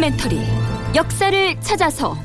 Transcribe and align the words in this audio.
다큐멘터리 0.00 0.40
역사를 0.94 1.60
찾아서. 1.60 2.16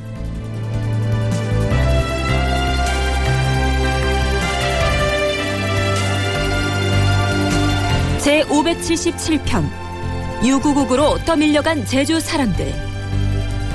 제 8.18 8.42
577편 8.44 9.68
유구국으로 10.44 11.18
떠밀려간 11.24 11.84
제주 11.84 12.18
사람들. 12.18 12.72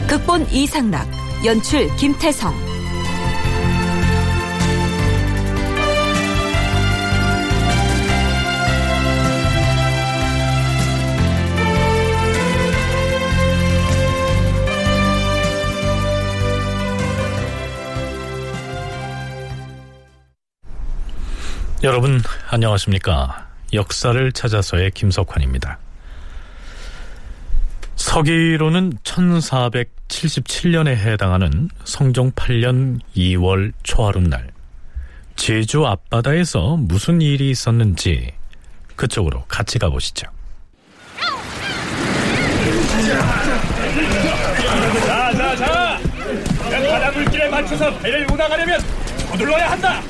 극본 0.07 0.49
이상락 0.51 1.07
연출 1.45 1.95
김태성 1.95 2.70
여러분 21.83 22.21
안녕하십니까? 22.47 23.47
역사를 23.73 24.31
찾아서의 24.31 24.91
김석환입니다. 24.91 25.79
서기로는 27.95 28.93
1477년에 29.03 30.89
해당하는 30.89 31.69
성종 31.83 32.33
8년 32.33 32.99
2월 33.15 33.73
초하룻날 33.81 34.51
제주 35.35 35.87
앞바다에서 35.87 36.77
무슨 36.77 37.19
일이 37.19 37.49
있었는지 37.49 38.31
그쪽으로 38.95 39.43
같이 39.47 39.79
가보시죠. 39.79 40.27
자자자! 45.07 45.97
바다 46.69 47.11
물길에 47.11 47.49
맞춰서 47.49 47.97
배를 47.97 48.27
운항하려면 48.31 48.79
서둘러야 49.29 49.71
한다! 49.71 50.03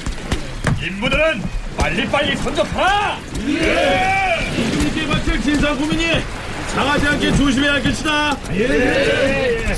임무들은 0.84 1.61
빨리빨리 1.82 2.36
선적하라! 2.38 3.18
이게 3.40 5.08
맡길 5.08 5.42
진상구민이 5.42 6.22
상하지 6.76 7.08
않게 7.08 7.36
조심해야 7.36 7.82
겠시다. 7.82 8.38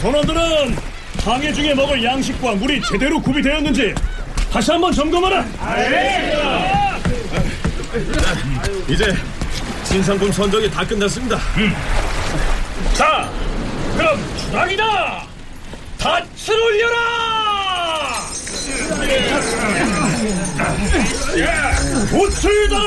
선원들은 0.01 0.75
항해 1.23 1.53
중에 1.53 1.73
먹을 1.73 2.03
양식과 2.03 2.55
물이 2.55 2.81
제대로 2.91 3.21
구비되었는지 3.21 3.95
다시 4.51 4.71
한번 4.71 4.91
점검하라! 4.91 5.45
이제 8.89 9.15
진상군 9.85 10.29
선적이 10.33 10.69
다 10.69 10.85
끝났습니다. 10.85 11.39
자 12.93 13.29
그럼 13.95 14.19
주랑이다 14.37 15.25
닻을 15.97 16.59
올려라 16.59 17.22
보출다 22.09 22.77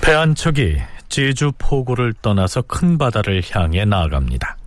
배한 0.00 0.34
척이 0.34 0.76
제주 1.08 1.50
포구를 1.56 2.12
떠나서 2.20 2.60
큰 2.62 2.98
바다를 2.98 3.42
향해 3.50 3.86
나아갑니다. 3.86 4.58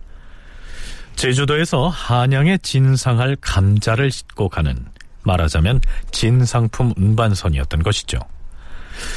제주도에서 1.14 1.88
한양에 1.88 2.58
진상할 2.58 3.36
감자를 3.40 4.10
싣고 4.10 4.48
가는 4.48 4.84
말하자면 5.28 5.80
진상품 6.10 6.92
운반선이었던 6.96 7.82
것이죠. 7.82 8.18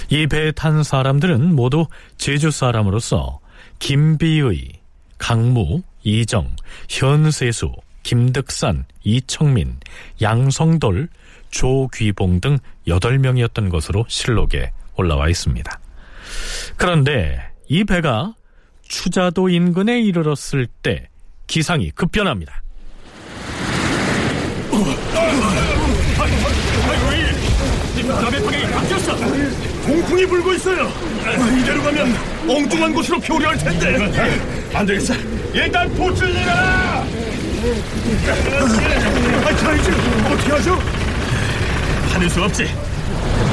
이 0.10 0.28
배에 0.28 0.52
탄 0.52 0.84
사람들은 0.84 1.56
모두 1.56 1.88
제주 2.18 2.52
사람으로서 2.52 3.40
김비의, 3.80 4.74
강무, 5.18 5.82
이정, 6.04 6.56
현세수, 6.90 7.72
김득산, 8.04 8.86
이청민, 9.04 9.80
양성돌, 10.22 11.10
조귀봉 11.50 12.42
등 12.42 12.58
8명이었던 12.88 13.70
것으로 13.70 14.06
실록에 14.08 14.72
올라와 14.96 15.30
있습니다. 15.30 15.80
그런데 16.78 17.40
이 17.68 17.84
배가 17.84 18.34
추자도 18.88 19.50
인근에 19.50 20.02
이르렀을 20.02 20.68
때 20.82 21.08
기상이 21.48 21.92
급변합니다. 21.92 22.62
동풍이 30.12 30.26
불고 30.26 30.54
있어요. 30.54 30.92
이대로 31.58 31.82
가면 31.84 32.14
엉뚱한 32.48 32.94
곳으로 32.94 33.18
표류할 33.20 33.58
텐데. 33.58 34.12
안 34.74 34.86
되겠어. 34.86 35.14
일단 35.54 35.90
보출 35.96 36.34
내려라! 36.34 37.06
아, 39.46 39.56
자 39.56 39.74
이제 39.74 39.92
어떻게 40.26 40.52
하죠? 40.52 40.78
하는 42.10 42.30
수 42.30 42.44
없지. 42.44 42.66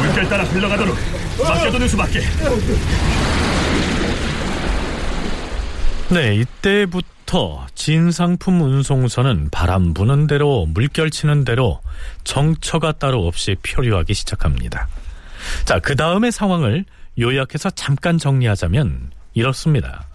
물결 0.03 0.29
따라 0.29 0.43
흘러가도록 0.45 0.97
맡겨두는 1.41 1.89
수밖에. 1.89 2.23
네, 6.09 6.35
이때부터 6.35 7.67
진상품 7.77 8.63
운송선은 8.63 9.51
바람 9.51 9.95
부는 9.95 10.27
대로 10.27 10.67
물결 10.67 11.11
치는 11.11 11.45
대로 11.45 11.81
정처가 12.25 12.93
따로 12.93 13.29
없이 13.29 13.55
표류하기 13.63 14.13
시작합니다. 14.13 14.89
자, 15.65 15.79
그 15.79 15.97
다음의 15.97 16.33
상황을 16.33 16.85
요약해서 17.19 17.71
잠깐 17.71 18.19
정리하자면 18.19 19.11
이렇습니다. 19.35 20.07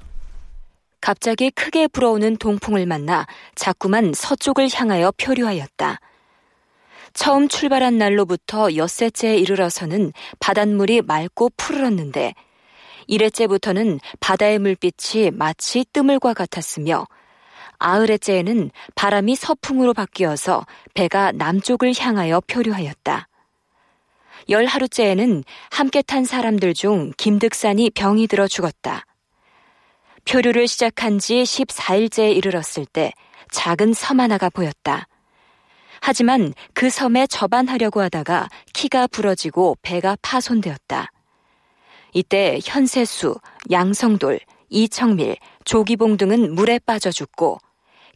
갑자기 1.02 1.52
크게 1.52 1.88
불어오는 1.88 2.38
동풍을 2.38 2.86
만나 2.86 3.26
자꾸만 3.56 4.14
서쪽을 4.14 4.70
향하여 4.74 5.12
표류하였다. 5.18 6.00
처음 7.14 7.48
출발한 7.48 7.98
날로부터 7.98 8.76
엿새째에 8.76 9.38
이르러서는 9.38 10.14
바닷물이 10.40 11.02
맑고 11.02 11.52
푸르렀는데 11.58 12.34
일회째부터는 13.08 14.00
바다의 14.20 14.60
물빛이 14.60 15.32
마치 15.32 15.86
뜨물과 15.92 16.34
같았으며 16.34 17.06
아흘에째에는 17.80 18.72
바람이 18.96 19.36
서풍으로 19.36 19.94
바뀌어서 19.94 20.66
배가 20.94 21.34
남쪽을 21.34 21.94
향하여 22.00 22.42
표류하였다. 22.48 23.28
열 24.50 24.66
하루째에는 24.66 25.44
함께 25.72 26.02
탄 26.02 26.26
사람들 26.26 26.74
중 26.74 27.12
김득산이 27.18 27.92
병이 27.92 28.28
들어 28.28 28.48
죽었다. 28.48 29.06
표류를 30.26 30.68
시작한 30.68 31.20
지 31.20 31.44
14일째에 31.44 32.36
이르렀을 32.36 32.86
때 32.86 33.12
작은 33.52 33.94
섬 33.94 34.20
하나가 34.20 34.50
보였다. 34.50 35.08
하지만 36.02 36.54
그 36.74 36.90
섬에 36.90 37.28
접안하려고 37.28 38.02
하다가 38.02 38.50
키가 38.74 39.08
부러지고 39.08 39.78
배가 39.82 40.18
파손되었다. 40.22 41.12
이때 42.14 42.60
현세수, 42.64 43.36
양성돌, 43.72 44.40
이청밀, 44.70 45.38
조기봉 45.66 46.18
등은 46.18 46.56
물에 46.56 46.80
빠져 46.80 47.12
죽고 47.12 47.60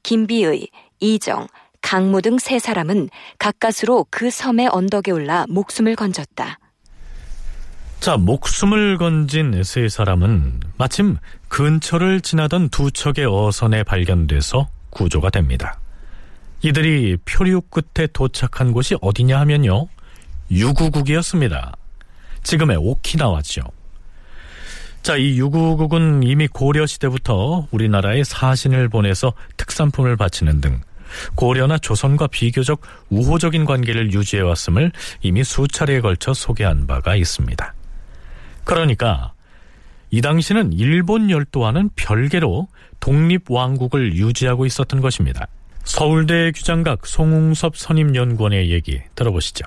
김비의, 0.04 0.68
이정, 1.00 1.48
강무 1.88 2.22
등 2.22 2.38
세 2.38 2.60
사람은 2.60 3.10
가까스로 3.40 4.06
그 4.12 4.30
섬의 4.30 4.68
언덕에 4.74 5.12
올라 5.12 5.46
목숨을 5.48 5.96
건졌다. 5.96 6.60
자, 8.02 8.18
목숨을 8.18 8.98
건진 8.98 9.64
세 9.64 9.88
사람은 9.88 10.60
마침 10.78 11.16
근처를 11.48 12.20
지나던 12.20 12.68
두 12.70 12.92
척의 12.92 13.26
어선에 13.26 13.84
발견돼서 13.84 14.68
구조가 14.90 15.30
됩니다. 15.30 15.80
이들이 16.62 17.20
표류 17.24 17.62
끝에 17.62 18.08
도착한 18.12 18.74
곳이 18.74 18.98
어디냐 19.02 19.40
하면요. 19.40 19.88
유구국이었습니다. 20.52 21.72
지금의 22.44 22.76
오키나와죠. 22.82 23.62
자, 25.04 25.16
이 25.16 25.40
유구국은 25.40 26.24
이미 26.24 26.48
고려시대부터 26.48 27.70
우리나라에 27.72 28.26
사신을 28.26 28.90
보내서 28.90 29.32
특산품을 29.56 30.18
바치는 30.18 30.60
등 30.60 30.82
고려나 31.36 31.78
조선과 31.78 32.28
비교적 32.28 32.82
우호적인 33.10 33.66
관계를 33.66 34.14
유지해왔음을 34.14 34.92
이미 35.22 35.44
수차례에 35.44 36.02
걸쳐 36.02 36.34
소개한 36.34 36.88
바가 36.88 37.16
있습니다. 37.16 37.74
그러니까 38.64 39.34
이 40.10 40.22
당시는 40.22 40.74
일본 40.74 41.30
열도와는 41.30 41.90
별개로 41.96 42.68
독립왕국을 43.00 44.16
유지하고 44.16 44.66
있었던 44.66 45.02
것입니다. 45.02 45.48
서울대 45.84 46.52
규장각 46.52 47.06
송웅섭 47.06 47.78
선임연구원의 47.78 48.72
얘기 48.72 49.02
들어보시죠. 49.16 49.66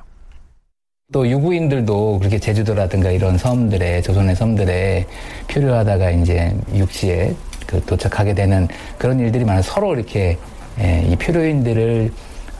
또 1.12 1.28
유구인들도 1.28 2.18
그렇게 2.20 2.38
제주도라든가 2.38 3.10
이런 3.10 3.36
섬들에 3.36 4.00
조선의 4.02 4.36
섬들에 4.36 5.06
표류하다가 5.48 6.10
이제 6.10 6.54
육지에 6.72 7.34
그 7.66 7.84
도착하게 7.84 8.34
되는 8.34 8.68
그런 8.96 9.18
일들이 9.18 9.44
많아 9.44 9.62
서로 9.62 9.94
이렇게 9.94 10.38
예, 10.80 11.06
이 11.08 11.16
표류인들을 11.16 12.10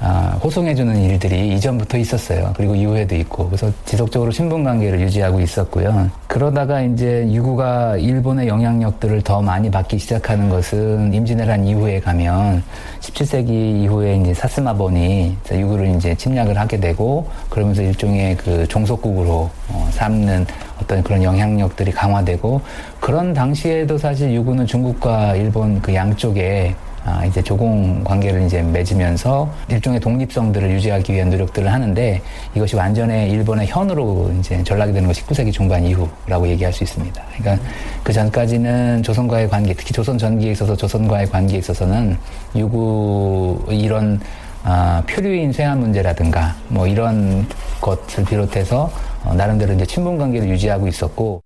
아, 0.03 0.39
호송해주는 0.43 0.97
일들이 0.97 1.55
이전부터 1.55 1.99
있었어요. 1.99 2.55
그리고 2.57 2.75
이후에도 2.75 3.15
있고. 3.17 3.47
그래서 3.47 3.71
지속적으로 3.85 4.31
신분 4.31 4.65
관계를 4.65 4.99
유지하고 4.99 5.41
있었고요. 5.41 6.11
그러다가 6.27 6.81
이제 6.81 7.29
유구가 7.31 7.99
일본의 7.99 8.49
영향력들을 8.49 9.21
더 9.21 9.43
많이 9.43 9.71
받기 9.71 9.99
시작하는 9.99 10.49
것은 10.49 11.13
임진왜란 11.13 11.67
이후에 11.67 12.01
가면 12.01 12.63
17세기 13.01 13.83
이후에 13.83 14.17
이제 14.17 14.33
사스마본이 14.33 15.37
유구를 15.53 15.95
이제 15.97 16.15
침략을 16.15 16.59
하게 16.59 16.81
되고 16.81 17.29
그러면서 17.51 17.83
일종의 17.83 18.39
그 18.39 18.67
종속국으로 18.69 19.51
어, 19.69 19.89
삼는 19.91 20.47
어떤 20.81 21.03
그런 21.03 21.23
영향력들이 21.23 21.93
강화되고 21.93 22.63
그런 23.01 23.35
당시에도 23.35 23.99
사실 23.99 24.33
유구는 24.33 24.65
중국과 24.67 25.37
일본 25.37 25.83
그 25.83 25.95
양쪽에 25.95 26.75
아, 27.05 27.25
이제 27.25 27.43
조공 27.43 28.05
관계를 28.05 28.43
이제 28.43 28.63
맺으면서 28.63 29.51
일종의 29.69 30.01
독립성들을 30.01 30.71
유지하기 30.71 31.13
위한 31.15 31.31
노력들을 31.31 31.73
하는데 31.73 32.23
이것이 32.55 32.77
완전히 32.77 33.31
일본의 33.31 33.67
현으로 33.69 34.31
이제 34.39 34.63
전락이 34.63 34.93
되는 34.93 35.09
건 35.09 35.15
19세기 35.15 35.53
중반 35.53 35.85
이후라고 35.85 36.47
얘기할 36.49 36.73
수 36.73 36.85
있습니다. 36.85 37.23
그러니까 37.39 37.65
그 38.03 38.13
전까지는 38.13 39.03
조선과의 39.03 39.49
관계, 39.49 39.73
특히 39.73 39.93
조선 39.93 40.19
전기에 40.19 40.53
있어서 40.53 40.77
조선과의 40.77 41.31
관계에 41.31 41.59
있어서는 41.59 42.17
유구 42.55 43.65
이런 43.71 44.21
아, 44.63 45.03
표류인 45.09 45.53
쇠한 45.53 45.81
문제라든가 45.81 46.55
뭐 46.69 46.87
이런 46.87 47.47
것을 47.81 48.25
비롯해서 48.27 48.91
어, 49.25 49.35
나름대로 49.35 49.73
이제 49.73 49.87
친분 49.87 50.19
관계를 50.19 50.49
유지하고 50.51 50.87
있었고 50.87 51.43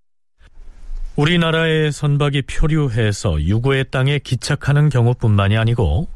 우리나라의 1.15 1.93
선박이 1.93 2.41
표류해서 2.43 3.41
유구의 3.41 3.85
땅에 3.89 4.19
기착하는 4.19 4.89
경우뿐만이 4.89 5.57
아니고 5.57 6.09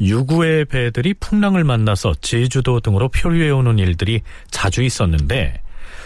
유구의 0.00 0.66
배들이 0.66 1.14
풍랑을 1.14 1.64
만나서 1.64 2.14
제주도 2.20 2.80
등으로 2.80 3.08
표류해오는 3.08 3.78
일들이 3.78 4.20
자주 4.50 4.82
있었는데 4.82 5.60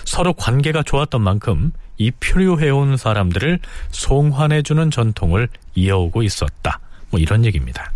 서로 0.05 0.35
관계가 0.35 0.85
좋았던 0.85 1.21
만큼 1.21 1.73
이 1.97 2.13
표류해온 2.13 2.97
사람들을 2.97 3.59
송환해주는 3.91 4.91
전통을 4.91 5.49
이어오고 5.75 6.23
있었다. 6.23 6.79
뭐 7.11 7.19
이런 7.19 7.45
얘기입니다. 7.45 7.91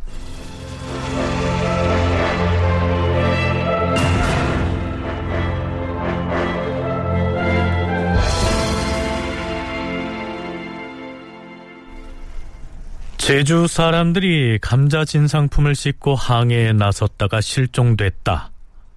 제주 13.23 13.69
사람들이 13.69 14.59
감자 14.61 15.05
진상품을 15.05 15.77
싣고 15.77 16.17
항해에 16.17 16.73
나섰다가 16.73 17.41
실종됐다 17.41 18.51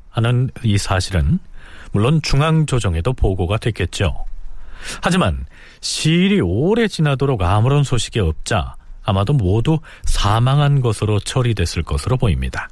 하는 0.09 0.49
이 0.63 0.79
사실은 0.79 1.37
물론 1.91 2.23
중앙조정에도 2.23 3.13
보고가 3.13 3.57
됐겠죠. 3.57 4.25
하지만 5.03 5.45
시일이 5.79 6.41
오래 6.41 6.87
지나도록 6.87 7.43
아무런 7.43 7.83
소식이 7.83 8.19
없자 8.19 8.77
아마도 9.03 9.33
모두 9.33 9.77
사망한 10.05 10.81
것으로 10.81 11.19
처리됐을 11.19 11.83
것으로 11.83 12.17
보입니다. 12.17 12.67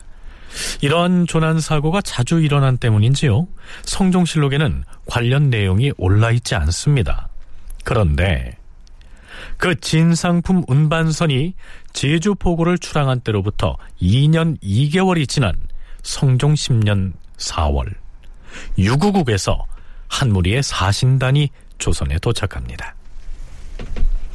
이러한 0.81 1.27
조난 1.27 1.59
사고가 1.59 2.01
자주 2.01 2.41
일어난 2.41 2.77
때문인지요. 2.77 3.47
성종실록에는 3.83 4.85
관련 5.05 5.51
내용이 5.51 5.91
올라 5.97 6.31
있지 6.31 6.55
않습니다. 6.55 7.29
그런데 7.83 8.57
그 9.57 9.79
진상품 9.79 10.63
운반선이 10.67 11.53
제주 11.93 12.35
포구를 12.35 12.77
출항한 12.77 13.19
때로부터 13.21 13.77
2년 14.01 14.61
2개월이 14.61 15.27
지난 15.27 15.53
성종 16.03 16.53
10년 16.53 17.13
4월 17.37 17.93
유구국에서 18.77 19.65
한 20.07 20.31
무리의 20.31 20.61
사신단이 20.61 21.49
조선에 21.77 22.19
도착합니다. 22.19 22.95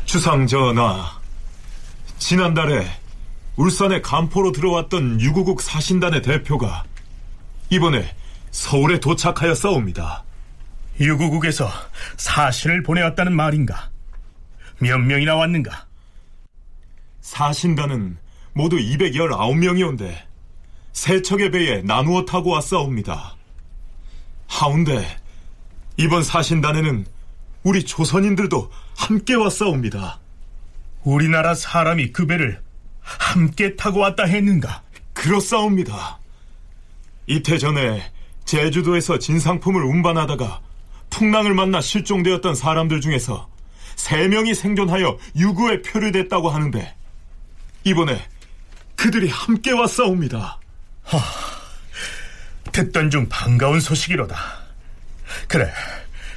주상 0.04 0.46
전하, 0.46 1.18
지난달에 2.18 2.86
울산의 3.56 4.02
간포로 4.02 4.52
들어왔던 4.52 5.20
유구국 5.20 5.60
사신단의 5.62 6.22
대표가 6.22 6.84
이번에 7.70 8.14
서울에 8.50 8.98
도착하였사옵니다. 8.98 10.24
유구국에서 11.00 11.70
사신을 12.16 12.82
보내왔다는 12.82 13.32
말인가? 13.32 13.90
몇 14.78 14.98
명이나 14.98 15.36
왔는가? 15.36 15.86
사신단은 17.20 18.16
모두 18.52 18.76
219명이온데 18.76 20.16
세 20.92 21.22
척의 21.22 21.50
배에 21.50 21.82
나누어 21.82 22.24
타고 22.24 22.50
왔사옵니다. 22.50 23.36
하운데 24.46 25.06
이번 25.96 26.22
사신단에는 26.22 27.06
우리 27.64 27.84
조선인들도 27.84 28.70
함께 28.96 29.34
왔사옵니다. 29.34 30.20
우리나라 31.04 31.54
사람이 31.54 32.12
그 32.12 32.26
배를 32.26 32.62
함께 33.00 33.76
타고 33.76 34.00
왔다 34.00 34.24
했는가? 34.24 34.82
그렇사옵니다. 35.12 36.18
이태 37.26 37.58
전에 37.58 38.02
제주도에서 38.44 39.18
진상품을 39.18 39.82
운반하다가 39.82 40.60
풍랑을 41.10 41.54
만나 41.54 41.80
실종되었던 41.80 42.54
사람들 42.54 43.00
중에서 43.00 43.48
세 43.98 44.28
명이 44.28 44.54
생존하여 44.54 45.18
유구에 45.34 45.82
표류됐다고 45.82 46.48
하는데 46.48 46.94
이번에 47.82 48.24
그들이 48.94 49.28
함께 49.28 49.72
왔사옵니다. 49.72 50.60
하, 51.02 51.18
듣던 52.70 53.10
중 53.10 53.28
반가운 53.28 53.80
소식이로다. 53.80 54.36
그래, 55.48 55.70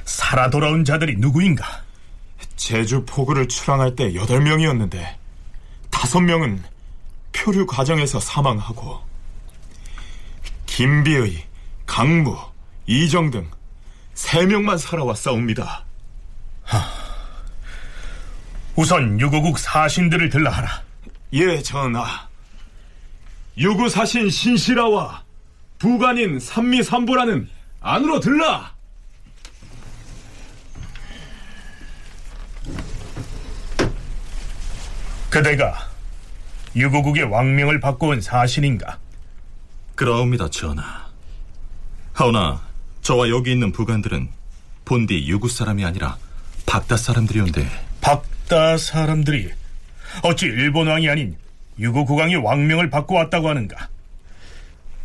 살아 0.04 0.50
돌아온 0.50 0.84
자들이 0.84 1.16
누구인가? 1.18 1.82
제주 2.56 3.04
포구를 3.06 3.46
출항할 3.46 3.94
때 3.94 4.12
여덟 4.16 4.40
명이었는데 4.42 5.18
다섯 5.88 6.20
명은 6.20 6.62
표류 7.30 7.66
과정에서 7.66 8.18
사망하고 8.18 9.00
김비의, 10.66 11.46
강무, 11.86 12.36
이정 12.86 13.30
등세 13.30 14.46
명만 14.46 14.78
살아왔사옵니다. 14.78 15.91
하, 18.72 18.82
우선 18.82 19.20
유고국 19.20 19.58
사신들을 19.58 20.30
들라하라. 20.30 20.82
예, 21.34 21.62
전하. 21.62 22.28
유구 23.58 23.88
사신 23.88 24.30
신시라와 24.30 25.22
부관인 25.78 26.38
삼미삼보라는 26.40 27.48
안으로 27.80 28.20
들라. 28.20 28.72
그대가 35.28 35.88
유고국의 36.76 37.24
왕명을 37.24 37.80
받고 37.80 38.08
온 38.08 38.20
사신인가? 38.20 38.98
그러옵니다, 39.94 40.48
전하. 40.50 41.06
하오나 42.12 42.60
저와 43.00 43.30
여기 43.30 43.52
있는 43.52 43.72
부관들은 43.72 44.28
본디 44.84 45.26
유구 45.28 45.48
사람이 45.48 45.84
아니라 45.84 46.16
박다 46.66 46.96
사람들이온데 46.96 47.66
박 48.00 48.24
다 48.52 48.76
사람들이 48.76 49.50
어찌 50.22 50.44
일본 50.44 50.86
왕이 50.86 51.08
아닌 51.08 51.34
유고 51.78 52.04
국왕의 52.04 52.36
왕명을 52.36 52.90
받고 52.90 53.14
왔다고 53.14 53.48
하는가? 53.48 53.88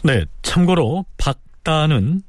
네, 0.03 0.25
참고로 0.41 1.05
박다는 1.15 2.23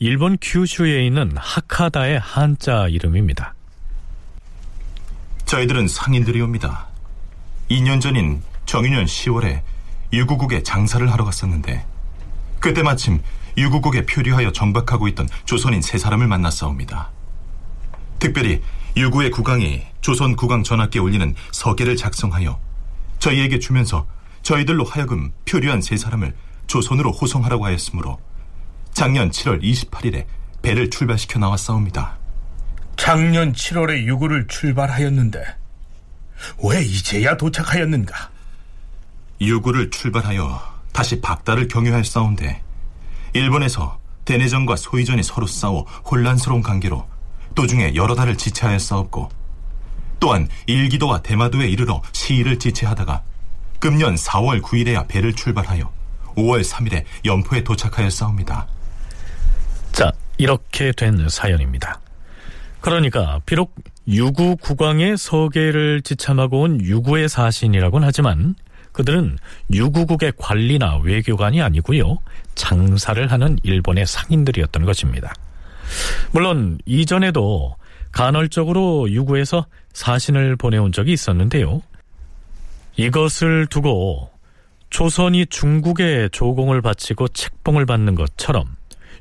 일본 0.00 0.36
큐슈에 0.42 1.06
있는 1.06 1.30
하카다의 1.36 2.18
한자 2.18 2.88
이름입니다. 2.88 3.54
저희들은 5.46 5.86
상인들이옵니다. 5.86 6.88
2년 7.70 8.00
전인 8.00 8.42
정유년 8.66 9.04
10월에 9.04 9.60
유구국에 10.12 10.64
장사를 10.64 11.08
하러 11.12 11.24
갔었는데 11.24 11.86
그때 12.58 12.82
마침 12.82 13.22
유구국에 13.56 14.06
표류하여 14.06 14.50
정박하고 14.50 15.06
있던 15.06 15.28
조선인 15.44 15.82
세 15.82 15.98
사람을 15.98 16.26
만났사옵니다. 16.26 17.10
특별히 18.18 18.60
유구의 18.96 19.30
국왕이 19.30 19.82
조선 20.00 20.36
국왕 20.36 20.62
전하께 20.62 20.98
올리는 21.00 21.34
서계를 21.50 21.96
작성하여 21.96 22.58
저희에게 23.18 23.58
주면서 23.58 24.06
저희들로 24.42 24.84
하여금 24.84 25.32
표류한 25.46 25.80
세 25.80 25.96
사람을 25.96 26.34
조선으로 26.66 27.10
호송하라고 27.10 27.64
하였으므로 27.64 28.20
작년 28.92 29.30
7월 29.30 29.62
28일에 29.62 30.26
배를 30.62 30.90
출발시켜 30.90 31.38
나왔사옵니다. 31.38 32.18
작년 32.96 33.52
7월에 33.52 34.04
유구를 34.04 34.46
출발하였는데 34.46 35.44
왜 36.62 36.82
이제야 36.82 37.36
도착하였는가? 37.36 38.30
유구를 39.40 39.90
출발하여 39.90 40.62
다시 40.92 41.20
박다를 41.20 41.66
경유할 41.66 42.04
싸운데 42.04 42.62
일본에서 43.32 43.98
대내전과 44.24 44.76
소위전이 44.76 45.22
서로 45.22 45.46
싸워 45.46 45.82
혼란스러운 46.08 46.62
관계로 46.62 47.06
도중에 47.54 47.94
여러 47.94 48.14
달을 48.14 48.36
지체하였사옵고 48.36 49.30
또한 50.20 50.48
일기도와 50.66 51.22
대마도에 51.22 51.68
이르러 51.68 52.02
시위를 52.12 52.58
지체하다가 52.58 53.22
금년 53.78 54.14
4월 54.14 54.62
9일에야 54.62 55.06
배를 55.06 55.34
출발하여 55.34 55.90
5월 56.36 56.64
3일에 56.64 57.04
연포에 57.24 57.62
도착하였사옵니다. 57.62 58.66
자, 59.92 60.10
이렇게 60.38 60.92
된 60.92 61.28
사연입니다. 61.28 62.00
그러니까 62.80 63.40
비록 63.46 63.74
유구 64.08 64.56
국왕의 64.56 65.16
서계를 65.16 66.02
지참하고 66.02 66.62
온 66.62 66.80
유구의 66.80 67.28
사신이라고는 67.28 68.06
하지만 68.06 68.54
그들은 68.92 69.38
유구국의 69.72 70.34
관리나 70.36 70.98
외교관이 70.98 71.60
아니고요. 71.62 72.18
장사를 72.54 73.30
하는 73.30 73.58
일본의 73.62 74.06
상인들이었던 74.06 74.84
것입니다. 74.84 75.32
물론 76.32 76.78
이전에도 76.86 77.76
간헐적으로 78.12 79.10
유구에서 79.10 79.66
사신을 79.92 80.56
보내온 80.56 80.92
적이 80.92 81.12
있었는데요. 81.12 81.82
이것을 82.96 83.66
두고 83.66 84.30
조선이 84.90 85.46
중국에 85.46 86.28
조공을 86.30 86.80
바치고 86.80 87.28
책봉을 87.28 87.86
받는 87.86 88.14
것처럼 88.14 88.76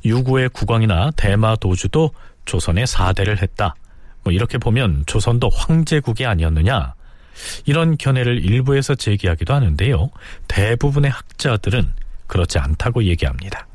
유구의 0.05 0.50
국왕이나 0.50 1.12
대마 1.15 1.55
도주도 1.55 2.12
조선에 2.46 2.86
사대를 2.86 3.41
했다. 3.41 3.75
뭐 4.24 4.32
이렇게 4.32 4.58
보면 4.58 5.03
조선도 5.05 5.50
황제국이 5.50 6.25
아니었느냐. 6.25 6.93
이런 7.65 7.98
견해를 7.98 8.43
일부에서 8.46 8.96
제기하기도 8.96 9.53
하는데요. 9.53 10.10
대부분의 10.48 11.10
학자들은 11.10 11.93
그렇지 12.27 12.60
않다고 12.60 13.03
얘기합니다. 13.05 13.67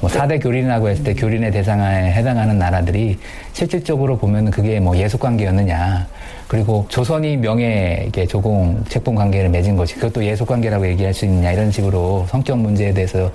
뭐 0.00 0.10
4대 0.10 0.42
교린이라고 0.42 0.88
했을 0.88 1.04
때 1.04 1.14
교린의 1.14 1.50
대상에 1.52 2.12
해당하는 2.12 2.58
나라들이 2.58 3.18
실질적으로 3.52 4.16
보면 4.18 4.50
그게 4.50 4.80
뭐 4.80 4.96
예속 4.96 5.20
관계였느냐. 5.20 6.06
그리고 6.48 6.84
조선이 6.88 7.36
명예 7.36 8.10
조공 8.28 8.84
책봉 8.88 9.14
관계를 9.14 9.50
맺은 9.50 9.76
것이 9.76 9.94
그것도 9.94 10.24
예속 10.24 10.48
관계라고 10.48 10.86
얘기할 10.88 11.14
수 11.14 11.24
있느냐 11.24 11.52
이런 11.52 11.70
식으로 11.70 12.26
성적 12.28 12.58
문제에 12.58 12.92
대해서 12.92 13.30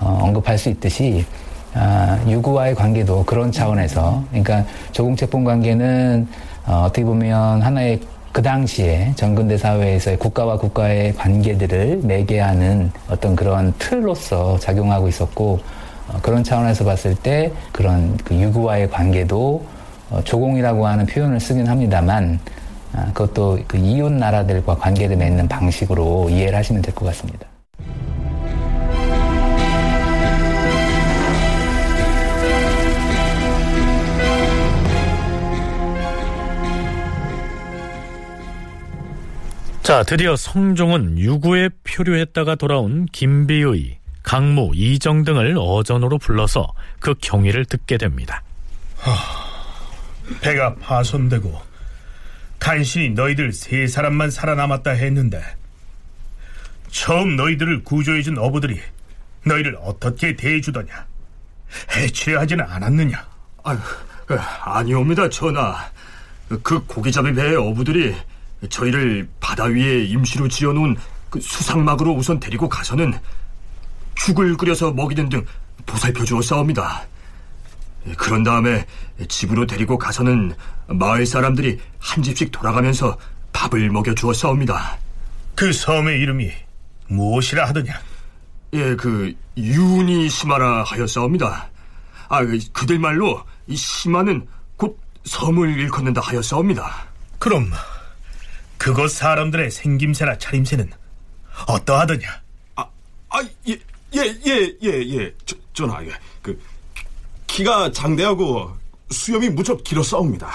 어, 0.00 0.18
언급할 0.22 0.56
수 0.58 0.68
있듯이 0.68 1.24
아, 1.74 2.18
유구와의 2.26 2.74
관계도 2.74 3.24
그런 3.24 3.50
차원에서 3.50 4.22
그러니까 4.28 4.64
조공 4.92 5.16
책봉 5.16 5.44
관계는 5.44 6.28
어, 6.66 6.84
어떻게 6.86 7.04
보면 7.04 7.62
하나의 7.62 8.00
그 8.32 8.40
당시에 8.40 9.12
전근대 9.16 9.58
사회에서의 9.58 10.18
국가와 10.18 10.56
국가의 10.56 11.14
관계들을 11.14 12.00
매개하는 12.02 12.90
어떤 13.10 13.36
그런 13.36 13.74
틀로서 13.78 14.58
작용하고 14.58 15.08
있었고 15.08 15.60
어, 15.60 15.81
그런 16.20 16.44
차원에서 16.44 16.84
봤을 16.84 17.14
때 17.14 17.52
그런 17.72 18.16
그 18.18 18.34
유구와의 18.34 18.90
관계도 18.90 19.66
어, 20.10 20.20
조공이라고 20.24 20.86
하는 20.86 21.06
표현을 21.06 21.40
쓰긴 21.40 21.66
합니다만 21.68 22.38
아, 22.94 23.06
그것도 23.14 23.60
그 23.66 23.78
이웃 23.78 24.12
나라들과 24.12 24.76
관계를 24.76 25.16
맺는 25.16 25.48
방식으로 25.48 26.28
이해를 26.28 26.58
하시면 26.58 26.82
될 26.82 26.94
것 26.94 27.06
같습니다. 27.06 27.46
자, 39.82 40.04
드디어 40.04 40.36
성종은 40.36 41.18
유구에 41.18 41.70
표류했다가 41.82 42.54
돌아온 42.54 43.06
김비의, 43.10 43.98
강무, 44.22 44.72
이정 44.74 45.24
등을 45.24 45.56
어전으로 45.58 46.18
불러서 46.18 46.72
그 47.00 47.14
경위를 47.20 47.64
듣게 47.64 47.98
됩니다. 47.98 48.42
하, 48.98 49.12
배가 50.40 50.74
파손되고 50.76 51.60
간신히 52.58 53.10
너희들 53.10 53.52
세 53.52 53.86
사람만 53.86 54.30
살아남았다 54.30 54.92
했는데 54.92 55.42
처음 56.90 57.36
너희들을 57.36 57.82
구조해준 57.82 58.38
어부들이 58.38 58.80
너희를 59.44 59.76
어떻게 59.82 60.36
대해주더냐? 60.36 61.06
해치하지는 61.96 62.64
않았느냐? 62.64 63.26
아유, 63.64 63.78
아니옵니다, 64.64 65.28
전하. 65.28 65.90
그 66.62 66.84
고기잡이 66.86 67.32
배의 67.34 67.56
어부들이 67.56 68.14
저희를 68.68 69.28
바다 69.40 69.64
위에 69.64 70.04
임시로 70.04 70.46
지어놓은 70.48 70.96
그 71.30 71.40
수상막으로 71.40 72.12
우선 72.12 72.38
데리고 72.38 72.68
가서는 72.68 73.14
죽을 74.14 74.56
끓여서 74.56 74.92
먹이는 74.92 75.28
등 75.28 75.44
보살펴 75.86 76.24
주었사옵니다. 76.24 77.06
그런 78.16 78.42
다음에 78.42 78.84
집으로 79.28 79.66
데리고 79.66 79.96
가서는 79.98 80.54
마을 80.88 81.24
사람들이 81.24 81.78
한 81.98 82.22
집씩 82.22 82.50
돌아가면서 82.50 83.16
밥을 83.52 83.90
먹여 83.90 84.14
주었사옵니다. 84.14 84.98
그 85.54 85.72
섬의 85.72 86.20
이름이 86.20 86.50
무엇이라 87.08 87.68
하더냐? 87.68 88.00
예, 88.74 88.96
그 88.96 89.34
유니 89.56 90.28
시마라 90.28 90.82
하였사옵니다. 90.84 91.68
아, 92.28 92.44
그, 92.44 92.58
그들 92.72 92.98
말로 92.98 93.44
이 93.66 93.76
시마는 93.76 94.46
곧 94.76 94.98
섬을 95.24 95.78
일컫는다 95.78 96.22
하였사옵니다. 96.22 97.06
그럼 97.38 97.70
그곳 98.78 99.10
사람들의 99.10 99.70
생김새나 99.70 100.38
차림새는 100.38 100.90
어떠하더냐? 101.66 102.28
아, 102.76 102.86
아, 103.28 103.42
예, 103.68 103.78
예, 104.14 104.36
예, 104.46 104.72
예, 104.82 105.18
예. 105.18 105.34
저, 105.46 105.56
전하, 105.72 106.00
그, 106.42 106.58
키가 107.46 107.92
장대하고 107.92 108.70
수염이 109.10 109.50
무척 109.50 109.82
길었사옵니다. 109.84 110.50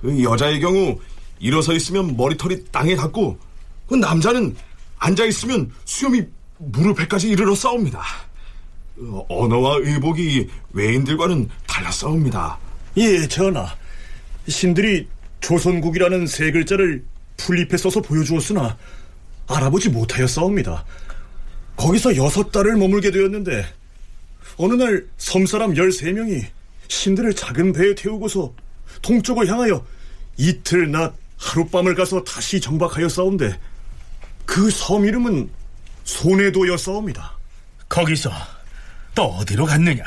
그 0.00 0.22
여자의 0.22 0.60
경우 0.60 0.98
일어서 1.38 1.72
있으면 1.72 2.16
머리털이 2.16 2.64
땅에 2.70 2.94
닿고, 2.94 3.38
그 3.88 3.94
남자는 3.94 4.56
앉아 4.98 5.24
있으면 5.26 5.70
수염이 5.84 6.22
무릎에까지 6.58 7.28
이르러 7.28 7.54
싸웁니다. 7.54 8.00
어, 8.98 9.26
언어와 9.28 9.76
의복이 9.80 10.48
외인들과는 10.72 11.48
달랐사옵니다. 11.66 12.58
예, 12.96 13.28
전하. 13.28 13.74
신들이 14.48 15.06
조선국이라는 15.40 16.26
세 16.26 16.50
글자를 16.50 17.04
풀잎에 17.36 17.76
써서 17.76 18.00
보여주었으나 18.00 18.76
알아보지 19.48 19.90
못하였사옵니다. 19.90 20.84
거기서 21.76 22.16
여섯 22.16 22.50
달을 22.50 22.76
머물게 22.76 23.10
되었는데 23.10 23.66
어느 24.56 24.74
날 24.74 25.04
섬사람 25.18 25.74
13명이 25.74 26.46
신들을 26.88 27.34
작은 27.34 27.72
배에 27.72 27.94
태우고서 27.94 28.52
동쪽을 29.02 29.46
향하여 29.48 29.84
이틀 30.36 30.90
낮 30.90 31.14
하룻밤을 31.36 31.94
가서 31.94 32.22
다시 32.24 32.60
정박하였사온데 32.60 33.58
그 34.46 34.70
섬 34.70 35.04
이름은 35.04 35.50
소내도였사옵니다. 36.04 37.36
거기서 37.88 38.30
또 39.14 39.24
어디로 39.24 39.66
갔느냐? 39.66 40.02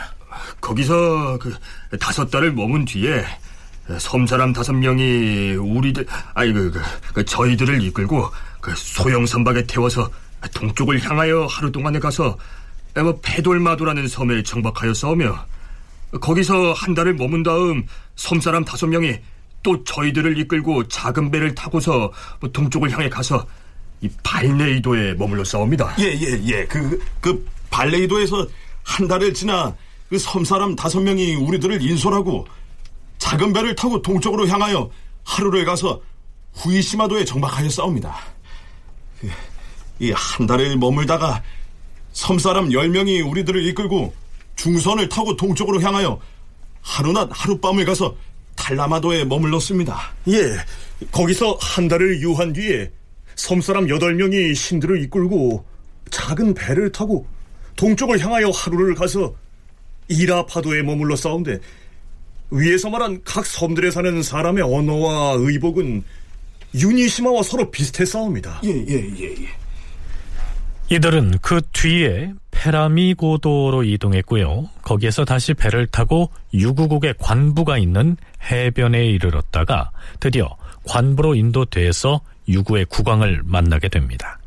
거기서 0.61 1.37
그 1.39 1.53
다섯 1.99 2.29
달을 2.29 2.53
머문 2.53 2.85
뒤에 2.85 3.25
섬 3.99 4.25
사람 4.25 4.53
다섯 4.53 4.73
명이 4.73 5.53
우리들 5.55 6.05
아니 6.33 6.53
그, 6.53 6.71
그, 6.71 6.81
그 7.13 7.25
저희들을 7.25 7.81
이끌고 7.83 8.29
그 8.61 8.73
소형 8.75 9.25
선박에 9.25 9.63
태워서 9.65 10.09
동쪽을 10.53 11.01
향하여 11.03 11.45
하루 11.49 11.71
동안에 11.71 11.99
가서 11.99 12.37
뭐 12.95 13.19
페돌마도라는 13.21 14.07
섬에 14.07 14.43
정박하여 14.43 14.93
싸우며 14.93 15.45
거기서 16.21 16.73
한 16.73 16.93
달을 16.93 17.13
머문 17.13 17.43
다음 17.43 17.85
섬 18.15 18.41
사람 18.41 18.65
다섯 18.65 18.87
명이 18.87 19.17
또 19.61 19.83
저희들을 19.83 20.37
이끌고 20.39 20.87
작은 20.87 21.31
배를 21.31 21.53
타고서 21.53 22.11
뭐 22.39 22.51
동쪽을 22.51 22.89
향해 22.91 23.09
가서 23.09 23.45
이 24.01 24.09
발레이도에 24.23 25.15
머물러 25.15 25.43
싸웁니다. 25.43 25.95
예, 25.99 26.05
예, 26.05 26.41
예. 26.47 26.65
그, 26.65 27.03
그 27.19 27.45
발레이도에서 27.69 28.47
한 28.83 29.07
달을 29.07 29.33
지나 29.33 29.75
그 30.09 30.17
섬 30.17 30.43
사람 30.43 30.75
다섯 30.75 30.99
명이 30.99 31.35
우리들을 31.35 31.81
인솔하고 31.81 32.47
작은 33.19 33.53
배를 33.53 33.75
타고 33.75 34.01
동쪽으로 34.01 34.47
향하여 34.47 34.89
하루를 35.23 35.65
가서 35.65 36.01
후이시마도에 36.53 37.25
정박하여 37.25 37.69
싸웁니다. 37.69 38.17
그, 39.21 39.29
이 39.99 40.11
한 40.11 40.47
달을 40.47 40.77
머물다가 40.77 41.43
섬사람 42.13 42.69
10명이 42.69 43.29
우리들을 43.29 43.65
이끌고 43.67 44.13
중선을 44.55 45.09
타고 45.09 45.35
동쪽으로 45.35 45.81
향하여 45.81 46.19
하루낮 46.81 47.29
하룻밤을 47.31 47.85
가서 47.85 48.15
탈라마도에 48.55 49.25
머물렀습니다. 49.25 50.13
예, 50.29 50.55
거기서 51.11 51.57
한 51.61 51.87
달을 51.87 52.21
유한 52.21 52.51
뒤에 52.53 52.91
섬사람 53.35 53.87
8명이 53.87 54.55
신들을 54.55 55.01
이끌고 55.03 55.65
작은 56.11 56.53
배를 56.53 56.91
타고 56.91 57.25
동쪽을 57.75 58.19
향하여 58.19 58.49
하루를 58.49 58.95
가서 58.95 59.33
이라 60.09 60.45
파도에 60.45 60.81
머물러 60.81 61.15
싸운데 61.15 61.59
위에서 62.51 62.89
말한 62.89 63.21
각 63.23 63.45
섬들에 63.45 63.91
사는 63.91 64.21
사람의 64.23 64.63
언어와 64.63 65.35
의복은 65.37 66.03
유니시마와 66.75 67.43
서로 67.43 67.69
비슷해 67.71 68.05
싸웁니다. 68.05 68.61
예, 68.65 68.69
예, 68.69 68.93
예, 69.17 69.43
예. 69.43 69.58
이들은 70.91 71.37
그 71.41 71.61
뒤에 71.71 72.33
페라미 72.49 73.13
고도로 73.13 73.83
이동했고요. 73.83 74.69
거기에서 74.81 75.23
다시 75.23 75.53
배를 75.53 75.85
타고 75.85 76.31
유구국의 76.53 77.13
관부가 77.19 77.77
있는 77.77 78.17
해변에 78.49 79.05
이르렀다가 79.05 79.91
드디어 80.19 80.57
관부로 80.87 81.35
인도돼서 81.35 82.21
유구의 82.47 82.85
국왕을 82.85 83.41
만나게 83.45 83.87
됩니다. 83.89 84.39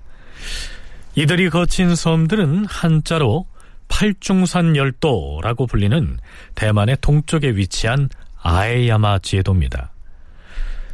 이들이 1.15 1.49
거친 1.49 1.95
섬들은 1.95 2.65
한자로 2.65 3.47
팔중산 3.89 4.75
열도라고 4.77 5.67
불리는 5.67 6.19
대만의 6.57 6.97
동쪽에 7.01 7.51
위치한 7.51 8.09
아에야마 8.43 9.21
지혜도입니다. 9.21 9.93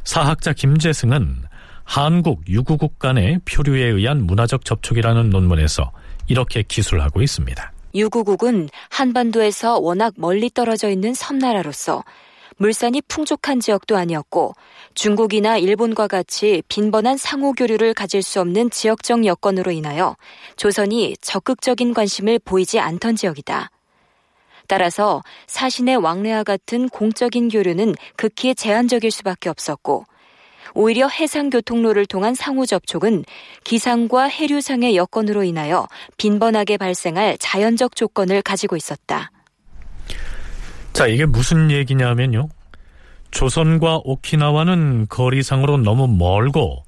사학자 0.05 0.52
김재승은 0.52 1.48
한국 1.88 2.47
유구국 2.47 2.99
간의 2.99 3.40
표류에 3.47 3.83
의한 3.83 4.26
문화적 4.26 4.66
접촉이라는 4.66 5.30
논문에서 5.30 5.90
이렇게 6.28 6.62
기술하고 6.62 7.23
있습니다. 7.23 7.73
유구국은 7.95 8.68
한반도에서 8.90 9.78
워낙 9.78 10.12
멀리 10.18 10.50
떨어져 10.50 10.90
있는 10.90 11.14
섬나라로서 11.14 12.04
물산이 12.59 13.00
풍족한 13.09 13.61
지역도 13.61 13.97
아니었고 13.97 14.54
중국이나 14.95 15.57
일본과 15.57 16.09
같이 16.09 16.62
빈번한 16.68 17.16
상호 17.16 17.54
교류를 17.54 17.95
가질 17.95 18.23
수 18.23 18.42
없는 18.42 18.68
지역적 18.68 19.25
여건으로 19.25 19.71
인하여 19.71 20.14
조선이 20.59 21.16
적극적인 21.23 21.95
관심을 21.95 22.38
보이지 22.40 22.78
않던 22.80 23.16
지역이다. 23.16 23.71
따라서 24.66 25.23
사신의 25.47 25.97
왕래와 25.97 26.45
같은 26.45 26.90
공적인 26.90 27.49
교류는 27.49 27.95
극히 28.16 28.54
제한적일 28.54 29.11
수밖에 29.11 29.49
없었고 29.49 30.04
오히려 30.75 31.09
해상 31.09 31.51
교통로를 31.51 32.07
통한 32.07 32.35
상호 32.35 32.67
접촉은 32.67 33.25
기상과 33.65 34.25
해류상의 34.25 34.97
여건으로 34.97 35.45
인하여 35.45 35.89
빈번하게 36.17 36.77
발생할 36.77 37.39
자연적 37.39 37.97
조건을 37.97 38.43
가지고 38.43 38.77
있었다. 38.77 39.31
자, 40.93 41.07
이게 41.07 41.27
무슨 41.27 41.71
얘기냐면요. 41.71 42.49
조선과 43.31 44.01
오키나와는 44.05 45.07
거리상으로 45.09 45.79
너무 45.79 46.09
멀고 46.09 46.85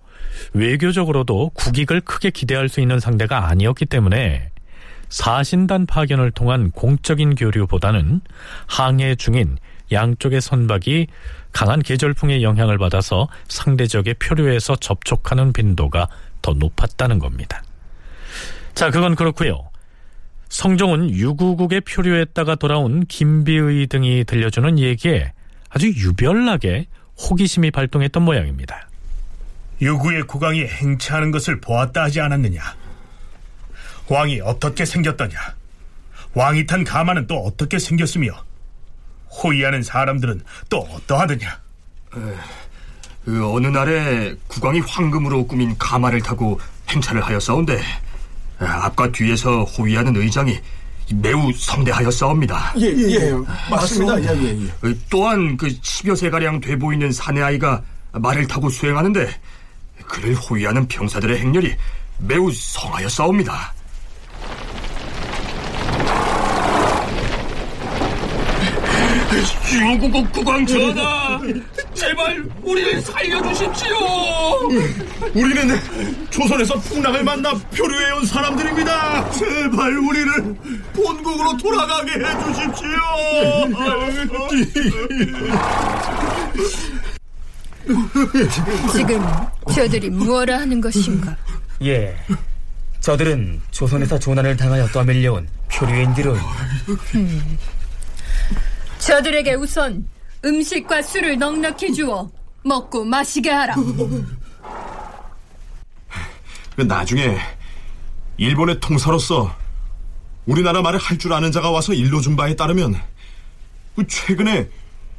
외교적으로도 0.55 1.51
국익을 1.55 2.01
크게 2.01 2.31
기대할 2.31 2.69
수 2.69 2.81
있는 2.81 2.99
상대가 2.99 3.49
아니었기 3.49 3.87
때문에 3.87 4.51
사신단 5.09 5.87
파견을 5.87 6.31
통한 6.31 6.71
공적인 6.71 7.35
교류보다는 7.35 8.21
항해 8.67 9.17
중인 9.17 9.59
양쪽의 9.93 10.41
선박이 10.41 11.07
강한 11.53 11.81
계절풍의 11.81 12.43
영향을 12.43 12.79
받아서 12.79 13.29
상대적의 13.49 14.15
표류에서 14.15 14.77
접촉하는 14.77 15.53
빈도가 15.53 16.09
더 16.43 16.53
높았다는 16.53 17.19
겁니다. 17.19 17.63
자, 18.75 18.91
그건 18.91 19.15
그렇고요. 19.15 19.69
성종은 20.49 21.11
유구국의 21.11 21.83
표류했다가 21.83 22.57
돌아온 22.57 23.07
김비의 23.07 23.87
등이 23.87 24.25
들려주는 24.25 24.79
얘기에 24.79 25.33
아주 25.69 25.89
유별나게 25.89 26.87
호기심이 27.19 27.71
발동했던 27.71 28.23
모양입니다. 28.23 28.89
유구의 29.81 30.25
국왕이 30.25 30.65
행차하는 30.65 31.31
것을 31.31 31.61
보았다 31.61 32.03
하지 32.03 32.21
않았느냐? 32.21 32.61
왕이 34.09 34.41
어떻게 34.41 34.85
생겼더냐? 34.85 35.39
왕이 36.35 36.67
탄 36.67 36.85
가마는 36.85 37.27
또 37.27 37.39
어떻게 37.45 37.79
생겼으며 37.79 38.33
호위하는 39.31 39.83
사람들은 39.83 40.43
또 40.69 40.79
어떠하더냐? 40.79 41.59
그 43.25 43.55
어느 43.55 43.67
날에 43.69 44.35
국왕이 44.49 44.81
황금으로 44.81 45.47
꾸민 45.47 45.77
가마를 45.79 46.21
타고 46.23 46.61
행차를 46.89 47.23
하였사온데 47.23 47.81
앞과 48.59 49.13
뒤에서 49.13 49.65
호위하는 49.65 50.17
의장이 50.17 50.59
매우 51.15 51.53
성대하였사옵니다. 51.53 52.75
예, 52.79 52.87
예, 52.87 53.33
맞습니다. 53.71 54.23
예, 54.23 54.43
예, 54.43 54.67
예. 54.85 54.95
또한 55.09 55.57
그 55.57 55.67
10여 55.67 56.15
세가량 56.17 56.61
돼 56.61 56.77
보이는 56.77 57.11
사내 57.11 57.43
아이가 57.43 57.83
말을 58.13 58.47
타고 58.47 58.69
수행하는데 58.69 59.28
그를 60.07 60.35
호위하는 60.35 60.87
병사들의 60.89 61.39
행렬이 61.39 61.75
매우 62.19 62.50
성하였사옵니다. 62.52 63.75
유구국 69.32 70.32
국왕 70.32 70.66
전하, 70.66 71.40
제발 71.95 72.45
우리를 72.62 73.00
살려주십시오. 73.00 73.97
우리는 75.34 75.78
조선에서 76.30 76.75
풍랑을 76.80 77.23
만나 77.23 77.54
표류해 77.54 78.10
온 78.12 78.26
사람들입니다. 78.26 79.30
제발 79.30 79.97
우리를 79.99 80.56
본국으로 80.95 81.56
돌아가게 81.58 82.12
해주십시오. 82.12 82.90
지금 88.93 89.25
저들이 89.73 90.10
무엇라 90.10 90.58
하는 90.58 90.80
것인가? 90.80 91.36
예, 91.82 92.16
저들은 92.99 93.60
조선에서 93.71 94.19
조난을 94.19 94.56
당하여 94.56 94.86
떠밀려온 94.88 95.49
표류인들은 95.71 96.34
음. 97.14 97.58
저들에게 99.00 99.54
우선 99.54 100.06
음식과 100.45 101.02
술을 101.02 101.39
넉넉히 101.39 101.93
주어 101.95 102.30
먹고 102.65 103.04
마시게 103.04 103.50
하라. 103.50 103.75
그 106.76 106.82
나중에 106.82 107.36
일본의 108.36 108.80
통사로서 108.80 109.54
우리나라 110.47 110.80
말을 110.82 110.99
할 110.99 111.19
줄 111.19 111.32
아는 111.32 111.52
자가 111.52 111.71
와서 111.71 111.93
일러준 111.93 112.36
바에 112.36 112.56
따르면 112.56 112.95
그 113.97 114.06
최근에 114.06 114.69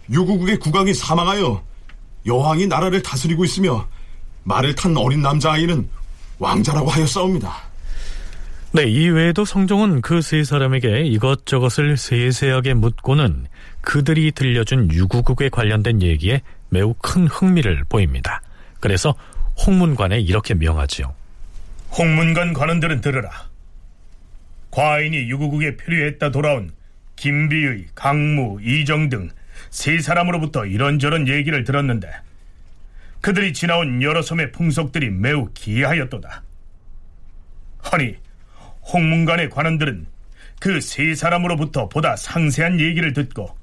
유구국의 0.09 0.57
국왕이 0.59 0.93
사망하여 0.93 1.63
여왕이 2.25 2.67
나라를 2.67 3.01
다스리고 3.03 3.45
있으며 3.45 3.87
말을 4.43 4.75
탄 4.75 4.95
어린 4.97 5.21
남자아이는 5.21 5.87
왕자라고 6.39 6.89
하였사옵니다. 6.89 7.55
네, 8.73 8.85
이외에도 8.85 9.43
성종은 9.45 10.01
그 10.01 10.21
세 10.21 10.43
사람에게 10.43 11.01
이것저것을 11.05 11.97
세세하게 11.97 12.73
묻고는 12.75 13.47
그들이 13.81 14.31
들려준 14.31 14.91
유구국에 14.91 15.49
관련된 15.49 16.01
얘기에 16.01 16.41
매우 16.69 16.93
큰 17.01 17.27
흥미를 17.27 17.83
보입니다. 17.89 18.41
그래서 18.79 19.15
홍문관에 19.65 20.19
이렇게 20.19 20.53
명하지요. 20.53 21.13
홍문관 21.97 22.53
관원들은 22.53 23.01
들으라. 23.01 23.29
과인이 24.71 25.17
유구국에 25.29 25.75
표류했다 25.77 26.31
돌아온 26.31 26.71
김비의, 27.15 27.87
강무, 27.95 28.59
이정 28.63 29.09
등 29.09 29.29
세 29.69 29.99
사람으로부터 29.99 30.65
이런저런 30.65 31.27
얘기를 31.27 31.63
들었는데 31.63 32.09
그들이 33.21 33.53
지나온 33.53 34.01
여러 34.01 34.21
섬의 34.21 34.51
풍속들이 34.51 35.09
매우 35.11 35.49
기이하였도다. 35.53 36.43
허니 37.91 38.15
홍문관의 38.93 39.49
관원들은 39.49 40.07
그 40.59 40.79
세 40.81 41.15
사람으로부터 41.15 41.89
보다 41.89 42.15
상세한 42.15 42.79
얘기를 42.79 43.13
듣고 43.13 43.55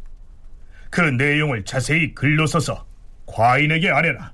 그 0.90 1.00
내용을 1.00 1.64
자세히 1.64 2.14
글로 2.14 2.46
써서 2.46 2.86
과인에게 3.26 3.90
아뢰라. 3.90 4.32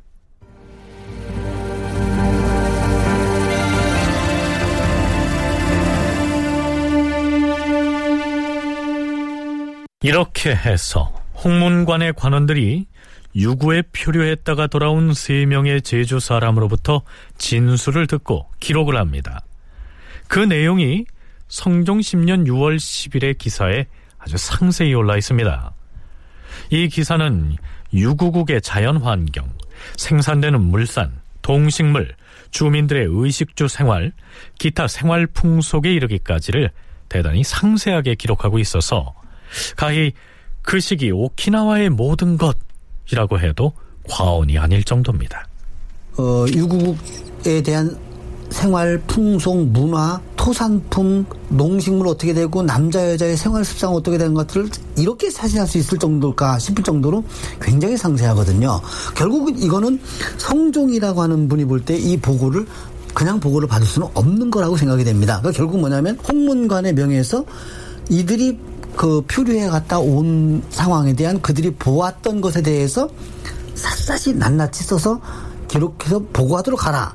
이렇게 10.02 10.54
해서 10.54 11.04
홍문관의 11.42 12.12
관원들이 12.12 12.86
유구에 13.34 13.82
표류했다가 13.90 14.66
돌아온 14.66 15.14
세 15.14 15.46
명의 15.46 15.80
제주 15.82 16.20
사람으로부터 16.20 17.02
진술을 17.38 18.06
듣고 18.06 18.48
기록을 18.60 18.96
합니다. 18.96 19.40
그 20.28 20.38
내용이 20.38 21.06
성종 21.48 22.00
10년 22.00 22.46
6월 22.46 22.76
10일의 22.76 23.38
기사에 23.38 23.86
아주 24.18 24.36
상세히 24.36 24.94
올라 24.94 25.16
있습니다. 25.16 25.74
이 26.70 26.88
기사는 26.88 27.56
유구국의 27.92 28.62
자연 28.62 28.98
환경, 28.98 29.50
생산되는 29.96 30.60
물산, 30.60 31.12
동식물, 31.42 32.14
주민들의 32.50 33.08
의식주 33.10 33.68
생활, 33.68 34.12
기타 34.58 34.88
생활 34.88 35.26
풍속에 35.26 35.92
이르기까지를 35.92 36.70
대단히 37.08 37.44
상세하게 37.44 38.14
기록하고 38.14 38.58
있어서 38.58 39.14
가히 39.76 40.12
그 40.62 40.80
시기 40.80 41.10
오키나와의 41.10 41.90
모든 41.90 42.38
것이라고 42.38 43.38
해도 43.40 43.72
과언이 44.08 44.58
아닐 44.58 44.82
정도입니다. 44.82 45.46
어, 46.16 46.46
유구국에 46.48 47.62
대한 47.62 47.96
생활 48.54 49.02
풍속, 49.08 49.66
문화, 49.66 50.20
토산품, 50.36 51.26
농식물 51.48 52.06
어떻게 52.06 52.32
되고 52.32 52.62
남자 52.62 53.10
여자의 53.10 53.36
생활 53.36 53.64
습성 53.64 53.94
어떻게 53.94 54.16
되는 54.16 54.32
것들을 54.32 54.68
이렇게 54.96 55.28
사실할 55.28 55.66
수 55.66 55.76
있을 55.76 55.98
정도일까 55.98 56.60
싶을 56.60 56.84
정도로 56.84 57.24
굉장히 57.60 57.96
상세하거든요. 57.96 58.80
결국은 59.16 59.58
이거는 59.58 60.00
성종이라고 60.38 61.20
하는 61.20 61.48
분이 61.48 61.64
볼 61.64 61.84
때 61.84 61.96
이 61.98 62.16
보고를 62.16 62.64
그냥 63.12 63.40
보고를 63.40 63.66
받을 63.68 63.86
수는 63.86 64.08
없는 64.14 64.50
거라고 64.52 64.76
생각이 64.76 65.02
됩니다. 65.04 65.40
그러니까 65.40 65.56
결국 65.58 65.80
뭐냐면 65.80 66.16
홍문관의 66.26 66.94
명예에서 66.94 67.44
이들이 68.08 68.56
그 68.96 69.20
표류해 69.26 69.66
갔다 69.68 69.98
온 69.98 70.62
상황에 70.70 71.14
대한 71.14 71.42
그들이 71.42 71.72
보았던 71.72 72.40
것에 72.40 72.62
대해서 72.62 73.08
샅샅이 73.74 74.34
낱낱이 74.34 74.84
써서 74.84 75.20
기록해서 75.66 76.22
보고하도록 76.32 76.86
하라. 76.86 77.14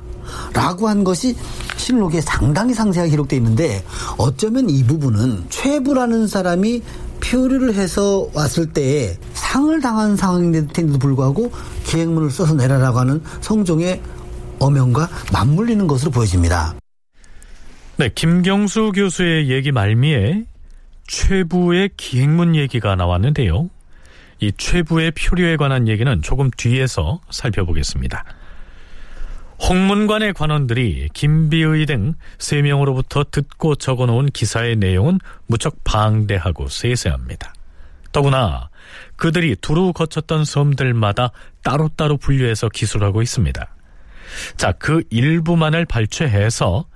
라고 0.52 0.88
한 0.88 1.04
것이 1.04 1.36
실록에 1.76 2.20
상당히 2.20 2.74
상세하게 2.74 3.10
기록되어 3.10 3.38
있는데 3.38 3.84
어쩌면 4.18 4.68
이 4.68 4.84
부분은 4.84 5.46
최부라는 5.48 6.26
사람이 6.26 6.82
표류를 7.20 7.74
해서 7.74 8.28
왔을 8.32 8.72
때에 8.72 9.16
상을 9.34 9.80
당한 9.80 10.16
상황인데도 10.16 10.98
불구하고 10.98 11.52
기행문을 11.84 12.30
써서 12.30 12.54
내라라고 12.54 12.98
하는 12.98 13.22
성종의 13.40 14.00
어명과 14.58 15.08
맞물리는 15.32 15.86
것으로 15.86 16.10
보여집니다. 16.10 16.74
네, 17.96 18.08
김경수 18.14 18.92
교수의 18.94 19.50
얘기 19.50 19.72
말미에 19.72 20.44
최부의 21.06 21.90
기행문 21.96 22.54
얘기가 22.56 22.94
나왔는데요. 22.94 23.68
이 24.40 24.52
최부의 24.56 25.12
표류에 25.12 25.56
관한 25.56 25.86
얘기는 25.86 26.22
조금 26.22 26.50
뒤에서 26.56 27.20
살펴보겠습니다. 27.30 28.24
홍문관의 29.62 30.32
관원들이 30.32 31.08
김비의 31.12 31.86
등 31.86 32.14
세 32.38 32.62
명으로부터 32.62 33.24
듣고 33.30 33.74
적어놓은 33.74 34.26
기사의 34.30 34.76
내용은 34.76 35.18
무척 35.46 35.84
방대하고 35.84 36.68
세세합니다. 36.68 37.52
더구나 38.12 38.70
그들이 39.16 39.54
두루 39.56 39.92
거쳤던 39.92 40.44
섬들마다 40.44 41.30
따로따로 41.62 42.16
분류해서 42.16 42.68
기술하고 42.70 43.22
있습니다. 43.22 43.68
자, 44.56 44.72
그 44.72 45.02
일부만을 45.10 45.84
발췌해서 45.84 46.86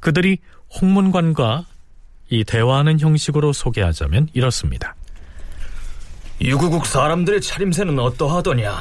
그들이 0.00 0.38
홍문관과 0.80 1.66
이 2.30 2.42
대화하는 2.44 2.98
형식으로 2.98 3.52
소개하자면 3.52 4.28
이렇습니다. 4.32 4.96
유구국 6.40 6.86
사람들의 6.86 7.40
차림새는 7.40 7.98
어떠하더냐? 7.98 8.72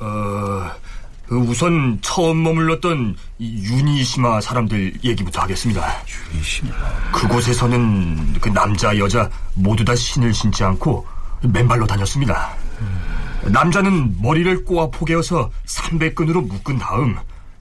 어, 0.00 0.70
그 0.82 0.89
우선 1.30 1.98
처음 2.02 2.42
머물렀던 2.42 3.16
유니시마 3.38 4.40
사람들 4.40 4.94
얘기부터 5.04 5.42
하겠습니다. 5.42 6.02
유니시마. 6.32 6.70
그곳에서는 7.12 8.34
그 8.40 8.48
남자 8.48 8.96
여자 8.98 9.30
모두 9.54 9.84
다 9.84 9.94
신을 9.94 10.34
신지 10.34 10.64
않고 10.64 11.06
맨발로 11.42 11.86
다녔습니다. 11.86 12.56
음. 12.80 13.52
남자는 13.52 14.20
머리를 14.20 14.64
꼬아 14.64 14.88
포개어서 14.90 15.50
300근으로 15.66 16.46
묶은 16.46 16.78
다음 16.78 17.16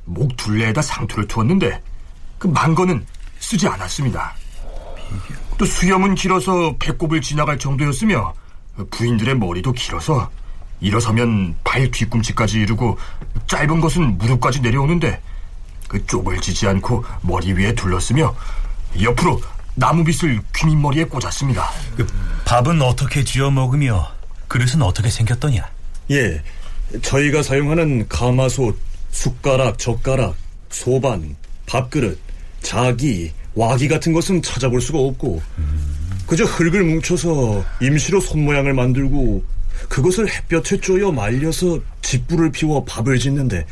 목 0.05 0.36
둘레에다 0.36 0.82
상투를 0.82 1.27
투었는데 1.27 1.82
그 2.39 2.47
망거는 2.47 3.05
쓰지 3.39 3.67
않았습니다. 3.67 4.36
또 5.58 5.65
수염은 5.65 6.15
길어서 6.15 6.75
배꼽을 6.79 7.21
지나갈 7.21 7.60
정도였으며 7.60 8.34
부인들의 8.91 9.38
머리도 9.38 9.73
길어서 9.73 10.29
일어서면 10.81 11.55
발 11.63 11.89
뒤꿈치까지 11.91 12.59
이르고 12.61 12.97
짧은 13.47 13.81
것은 13.81 14.17
무릎까지 14.17 14.61
내려오는데 14.61 15.21
그 15.87 16.05
쪽을 16.05 16.39
지지 16.39 16.67
않고 16.67 17.03
머리 17.21 17.51
위에 17.53 17.73
둘렀으며 17.73 18.35
옆으로 19.01 19.41
나무빗을 19.75 20.39
귀밑머리에 20.55 21.05
꽂았습니다. 21.05 21.69
그 21.95 22.05
밥은 22.45 22.81
어떻게 22.81 23.23
지어 23.23 23.49
먹으며 23.49 24.07
그릇은 24.47 24.81
어떻게 24.81 25.09
생겼더냐? 25.09 25.67
예, 26.11 26.41
저희가 27.01 27.43
사용하는 27.43 28.07
가마솥, 28.07 28.77
숟가락, 29.11 29.77
젓가락, 29.77 30.35
소반, 30.69 31.35
밥그릇, 31.65 32.19
자기, 32.61 33.31
와기 33.55 33.87
같은 33.87 34.13
것은 34.13 34.41
찾아볼 34.41 34.81
수가 34.81 34.99
없고 34.99 35.41
그저 36.27 36.43
흙을 36.43 36.83
뭉쳐서 36.83 37.63
임시로 37.81 38.19
손 38.19 38.45
모양을 38.45 38.73
만들고 38.73 39.43
그것을 39.87 40.29
햇볕에 40.29 40.79
쪼여 40.79 41.11
말려서 41.11 41.79
집불을 42.01 42.51
피워 42.51 42.83
밥을 42.85 43.19
짓는데 43.19 43.65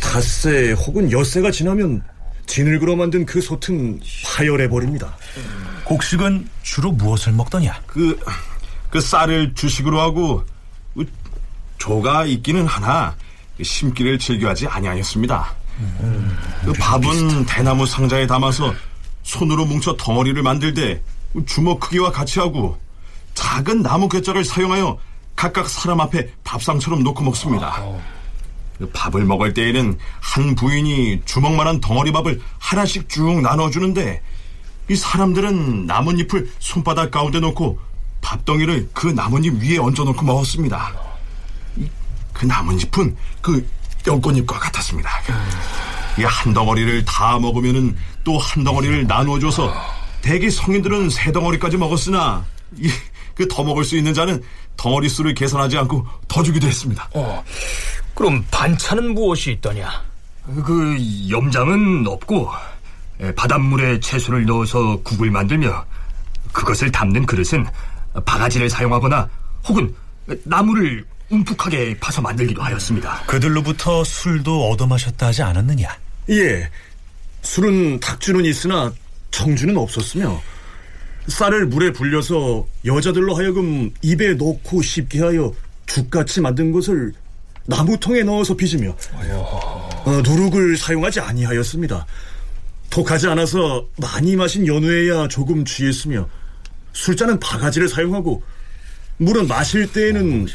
닷새 0.00 0.72
혹은 0.72 1.10
엿새가 1.10 1.50
지나면 1.50 2.02
진흙으로 2.46 2.96
만든 2.96 3.26
그 3.26 3.40
솥은 3.40 4.00
파열해 4.24 4.68
버립니다. 4.68 5.16
곡식은 5.84 6.48
주로 6.62 6.92
무엇을 6.92 7.32
먹더냐? 7.32 7.82
그, 7.86 8.18
그 8.90 9.00
쌀을 9.00 9.54
주식으로 9.54 10.00
하고 10.00 10.44
그 10.94 11.06
조가 11.78 12.24
있기는 12.24 12.66
하나 12.66 13.14
심기를 13.62 14.18
즐겨하지 14.18 14.66
아니하였습니다. 14.66 15.54
음, 16.00 16.36
그 16.64 16.72
밥은 16.72 17.46
대나무 17.46 17.86
상자에 17.86 18.26
담아서 18.26 18.74
손으로 19.22 19.66
뭉쳐 19.66 19.96
덩어리를 19.96 20.42
만들되 20.42 21.02
주먹 21.46 21.80
크기와 21.80 22.10
같이 22.10 22.40
하고 22.40 22.78
작은 23.38 23.82
나무 23.82 24.08
괴짝을 24.08 24.44
사용하여 24.44 24.98
각각 25.36 25.68
사람 25.68 26.00
앞에 26.00 26.28
밥상처럼 26.42 27.04
놓고 27.04 27.22
먹습니다. 27.22 27.80
그 28.78 28.90
밥을 28.90 29.24
먹을 29.24 29.54
때에는 29.54 29.96
한 30.20 30.54
부인이 30.56 31.22
주먹만한 31.24 31.80
덩어리 31.80 32.10
밥을 32.10 32.40
하나씩 32.58 33.08
쭉 33.08 33.40
나눠주는데 33.40 34.20
이 34.90 34.96
사람들은 34.96 35.86
나뭇잎을 35.86 36.50
손바닥 36.58 37.12
가운데 37.12 37.38
놓고 37.38 37.78
밥덩이를 38.22 38.90
그 38.92 39.06
나뭇잎 39.06 39.62
위에 39.62 39.78
얹어놓고 39.78 40.24
먹었습니다. 40.24 40.92
그 42.32 42.44
나뭇잎은 42.44 43.16
그 43.40 43.68
연꽃잎과 44.06 44.58
같았습니다. 44.58 45.10
이 46.18 46.24
한 46.24 46.52
덩어리를 46.52 47.04
다 47.04 47.38
먹으면은 47.38 47.96
또 48.24 48.36
한 48.38 48.64
덩어리를 48.64 49.06
나누어줘서 49.06 49.72
대기 50.22 50.50
성인들은 50.50 51.10
세 51.10 51.30
덩어리까지 51.30 51.76
먹었으나 51.76 52.44
그 53.38 53.46
더 53.46 53.62
먹을 53.62 53.84
수 53.84 53.96
있는 53.96 54.12
자는 54.12 54.42
덩어리 54.76 55.08
수를 55.08 55.32
계산하지 55.32 55.78
않고 55.78 56.04
더 56.26 56.42
주기도 56.42 56.66
했습니다. 56.66 57.08
어, 57.14 57.42
그럼 58.14 58.44
반찬은 58.50 59.14
무엇이 59.14 59.52
있더냐? 59.52 59.88
그 60.64 60.96
염장은 61.30 62.06
없고 62.08 62.50
바닷물에 63.36 64.00
채소를 64.00 64.44
넣어서 64.46 64.96
국을 65.04 65.30
만들며 65.30 65.84
그것을 66.52 66.90
담는 66.90 67.26
그릇은 67.26 67.64
바가지를 68.24 68.68
사용하거나 68.68 69.28
혹은 69.68 69.94
나무를 70.44 71.04
움푹하게 71.30 71.96
파서 72.00 72.20
만들기도 72.20 72.60
하였습니다. 72.62 73.22
그들로부터 73.26 74.02
술도 74.02 74.70
얻어 74.70 74.86
마셨다 74.86 75.26
하지 75.28 75.42
않았느냐? 75.42 75.96
예. 76.30 76.68
술은 77.42 78.00
닭주는 78.00 78.44
있으나 78.46 78.92
청주는 79.30 79.76
없었으며 79.76 80.40
쌀을 81.28 81.66
물에 81.66 81.92
불려서 81.92 82.66
여자들로 82.84 83.34
하여금 83.34 83.90
입에 84.02 84.34
넣고 84.34 84.82
씹게 84.82 85.20
하여 85.20 85.52
죽같이 85.86 86.40
만든 86.40 86.72
것을 86.72 87.12
나무통에 87.66 88.22
넣어서 88.22 88.56
빚으며 88.56 88.96
어, 90.04 90.22
누룩을 90.24 90.76
사용하지 90.76 91.20
아니하였습니다. 91.20 92.06
독하지 92.90 93.28
않아서 93.28 93.86
많이 93.98 94.36
마신 94.36 94.66
연후에야 94.66 95.28
조금 95.28 95.64
취했으며 95.64 96.26
술잔은 96.94 97.38
바가지를 97.38 97.88
사용하고 97.88 98.42
물은 99.18 99.46
마실 99.46 99.92
때에는 99.92 100.46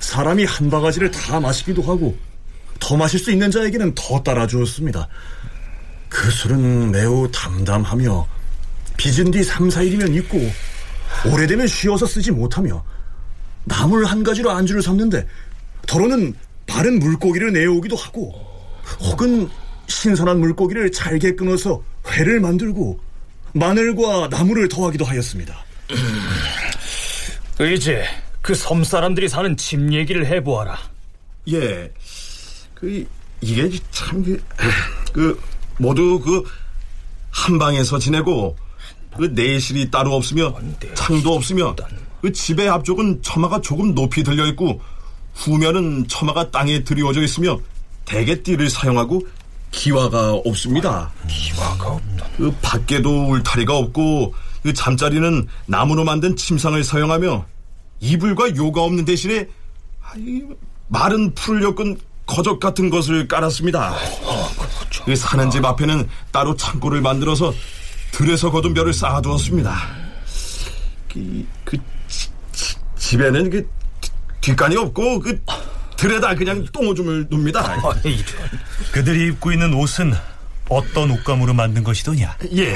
사람이 0.00 0.44
한 0.44 0.70
바가지를 0.70 1.10
다 1.10 1.38
마시기도 1.40 1.82
하고 1.82 2.16
더 2.80 2.96
마실 2.96 3.18
수 3.18 3.30
있는 3.30 3.50
자에게는 3.50 3.94
더 3.94 4.22
따라주었습니다. 4.22 5.08
그 6.08 6.30
술은 6.30 6.92
매우 6.92 7.30
담담하며 7.30 8.33
빚은 8.96 9.30
뒤 9.30 9.42
3, 9.42 9.68
4일이면 9.68 10.14
있고 10.16 10.50
오래되면 11.32 11.66
쉬어서 11.66 12.06
쓰지 12.06 12.30
못하며 12.30 12.84
나물 13.64 14.04
한 14.06 14.22
가지로 14.22 14.50
안주를 14.50 14.82
삼는데 14.82 15.26
더러는 15.86 16.34
바른 16.66 16.98
물고기를 16.98 17.52
내어오기도 17.52 17.96
하고 17.96 18.32
혹은 19.00 19.48
신선한 19.86 20.38
물고기를 20.40 20.92
잘게 20.92 21.34
끊어서 21.34 21.82
회를 22.08 22.40
만들고 22.40 22.98
마늘과 23.52 24.28
나물을 24.28 24.68
더하기도 24.68 25.04
하였습니다. 25.04 25.54
이제 27.74 28.04
그 28.42 28.54
섬 28.54 28.84
사람들이 28.84 29.28
사는 29.28 29.56
집 29.56 29.92
얘기를 29.92 30.26
해보아라. 30.26 30.76
예, 31.52 31.90
그 32.74 33.06
이게 33.40 33.70
참 33.90 34.22
그 35.12 35.40
모두 35.78 36.18
그 36.20 36.42
한 37.30 37.58
방에서 37.58 37.98
지내고 37.98 38.56
그 39.16 39.26
내실이 39.34 39.90
따로 39.90 40.14
없으며 40.14 40.54
창도 40.94 41.34
없으며 41.34 41.74
그 42.20 42.32
집의 42.32 42.68
앞쪽은 42.68 43.22
처마가 43.22 43.60
조금 43.60 43.94
높이 43.94 44.22
들려 44.22 44.46
있고 44.46 44.80
후면은 45.34 46.06
처마가 46.08 46.50
땅에 46.50 46.84
들이워져 46.84 47.22
있으며 47.22 47.58
대개 48.04 48.42
띠를 48.42 48.70
사용하고 48.70 49.26
기와가 49.70 50.32
없습니다. 50.32 51.10
기와가 51.28 51.92
없다. 51.92 52.26
그 52.36 52.54
밖에도 52.62 53.30
울타리가 53.30 53.76
없고 53.76 54.34
그 54.62 54.72
잠자리는 54.72 55.46
나무로 55.66 56.04
만든 56.04 56.36
침상을 56.36 56.82
사용하며 56.82 57.44
이불과 58.00 58.56
요가 58.56 58.82
없는 58.82 59.04
대신에 59.04 59.48
마른 60.88 61.34
풀을 61.34 61.62
엮은 61.62 61.98
거적 62.26 62.60
같은 62.60 62.88
것을 62.88 63.28
깔았습니다. 63.28 63.94
그 65.04 65.16
사는 65.16 65.50
집 65.50 65.64
앞에는 65.64 66.08
따로 66.30 66.56
창고를 66.56 67.00
만들어서 67.02 67.52
들에서 68.14 68.48
거둔 68.48 68.72
벼를 68.74 68.92
쌓아두었습니다. 68.92 69.74
그, 71.12 71.46
그 71.64 71.76
지, 72.06 72.30
지, 72.52 72.76
집에는 72.96 73.50
그 73.50 73.68
뒷간이 74.40 74.76
없고 74.76 75.18
그 75.18 75.42
들에다 75.96 76.36
그냥 76.36 76.64
똥오줌을 76.72 77.26
눕니다. 77.28 77.76
그들이 78.92 79.28
입고 79.32 79.50
있는 79.50 79.74
옷은 79.74 80.12
어떤 80.68 81.10
옷감으로 81.10 81.54
만든 81.54 81.82
것이더냐? 81.82 82.36
예. 82.56 82.74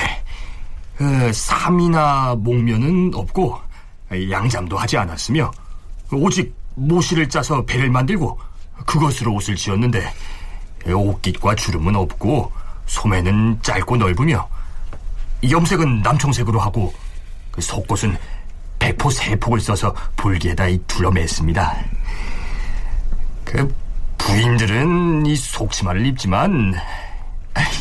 어, 1.01 1.33
삼이나 1.33 2.35
목면은 2.37 3.13
없고 3.15 3.61
양잠도 4.11 4.77
하지 4.77 4.97
않았으며 4.97 5.53
오직 6.11 6.53
모시를 6.75 7.29
짜서 7.29 7.65
배를 7.65 7.91
만들고 7.91 8.41
그것으로 8.87 9.35
옷을 9.35 9.55
지었는데 9.55 10.13
옷깃과 10.87 11.55
주름은 11.55 11.95
없고 11.95 12.51
소매는 12.87 13.61
짧고 13.63 13.99
넓으며 13.99 14.49
염색은 15.49 16.03
남청색으로 16.03 16.59
하고 16.61 16.93
그 17.51 17.61
속옷은 17.61 18.17
백포 18.79 19.11
세폭을 19.11 19.61
써서 19.61 19.95
볼기에다 20.17 20.65
둘러맸습니다. 20.87 21.85
그 23.45 23.75
부인들은 24.19 25.27
이 25.27 25.37
속치마를 25.37 26.07
입지만 26.07 26.75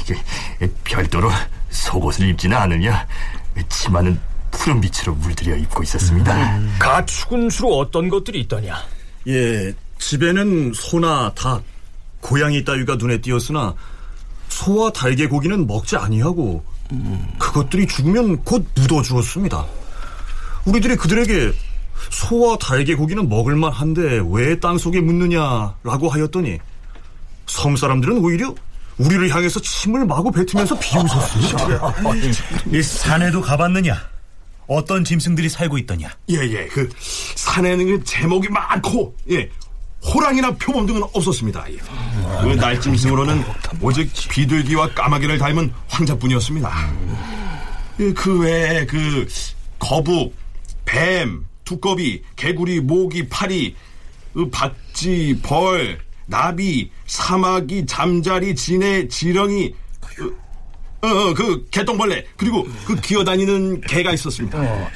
이게 0.02 0.20
별도로 0.84 1.30
속옷을 1.70 2.30
입지는 2.30 2.58
않으며 2.58 2.94
치마는 3.70 4.20
푸른 4.52 4.82
빛으로 4.82 5.14
물들여 5.16 5.56
입고 5.56 5.84
있었습니다. 5.84 6.58
음. 6.58 6.76
가축은 6.80 7.50
주로 7.50 7.78
어떤 7.78 8.10
것들이 8.10 8.42
있더냐? 8.42 8.76
예, 9.28 9.74
집에는 10.00 10.74
소나 10.74 11.34
닭, 11.36 11.64
고양이 12.22 12.64
따위가 12.64 12.96
눈에 12.96 13.20
띄었으나 13.20 13.76
소와 14.50 14.92
달개 14.92 15.28
고기는 15.28 15.68
먹지 15.68 15.98
아니하고 15.98 16.64
그것들이 17.38 17.88
죽으면 17.88 18.44
곧 18.44 18.66
묻어 18.76 19.02
주었습니다. 19.02 19.66
우리들이 20.66 20.96
그들에게 20.96 21.52
소와 22.12 22.58
달개 22.58 22.96
고기는 22.96 23.28
먹을만 23.28 23.72
한데 23.72 24.22
왜 24.30 24.60
땅속에 24.60 25.02
묻느냐라고 25.02 26.10
하였더니 26.10 26.60
섬 27.48 27.76
사람들은 27.76 28.20
오히려 28.20 28.54
우리를 28.98 29.30
향해서 29.30 29.60
침을 29.60 30.06
마구 30.06 30.32
뱉으면서 30.32 30.78
비웃었습니다. 30.80 31.94
이 32.72 32.82
산에도 32.82 33.42
가봤느냐? 33.42 33.96
어떤 34.68 35.04
짐승들이 35.04 35.48
살고 35.50 35.78
있더냐? 35.80 36.10
예예, 36.30 36.68
그 36.68 36.90
산에는 37.36 37.86
그 37.86 38.04
제목이 38.04 38.50
많고 38.50 39.16
예 39.32 39.50
호랑이나 40.14 40.52
표범 40.56 40.86
등은 40.86 41.04
없었습니다. 41.14 41.66
예. 41.72 41.78
그 42.42 42.48
날짐승으로는 42.56 43.44
오직 43.82 44.12
비둘기와 44.30 44.90
까마귀를 44.94 45.38
닮은 45.38 45.72
황자뿐이었습니다. 45.90 46.72
예, 48.00 48.14
그 48.14 48.40
외에 48.40 48.86
그 48.86 49.28
거북, 49.80 50.34
뱀, 50.86 51.46
두꺼비, 51.66 52.24
개구리, 52.36 52.80
모기, 52.80 53.28
파리, 53.28 53.76
그 54.34 54.50
박쥐, 54.50 55.40
벌, 55.44 56.00
나비, 56.26 56.92
사마귀, 57.06 57.86
잠자리, 57.86 58.56
지네, 58.56 59.08
지렁이, 59.08 59.74
어, 61.02 61.08
어, 61.08 61.34
그 61.34 61.68
개똥벌레 61.70 62.26
그리고 62.38 62.68
그 62.86 63.00
기어다니는 63.00 63.82
개가 63.82 64.14
있었습니다. 64.14 64.60
어, 64.60 64.90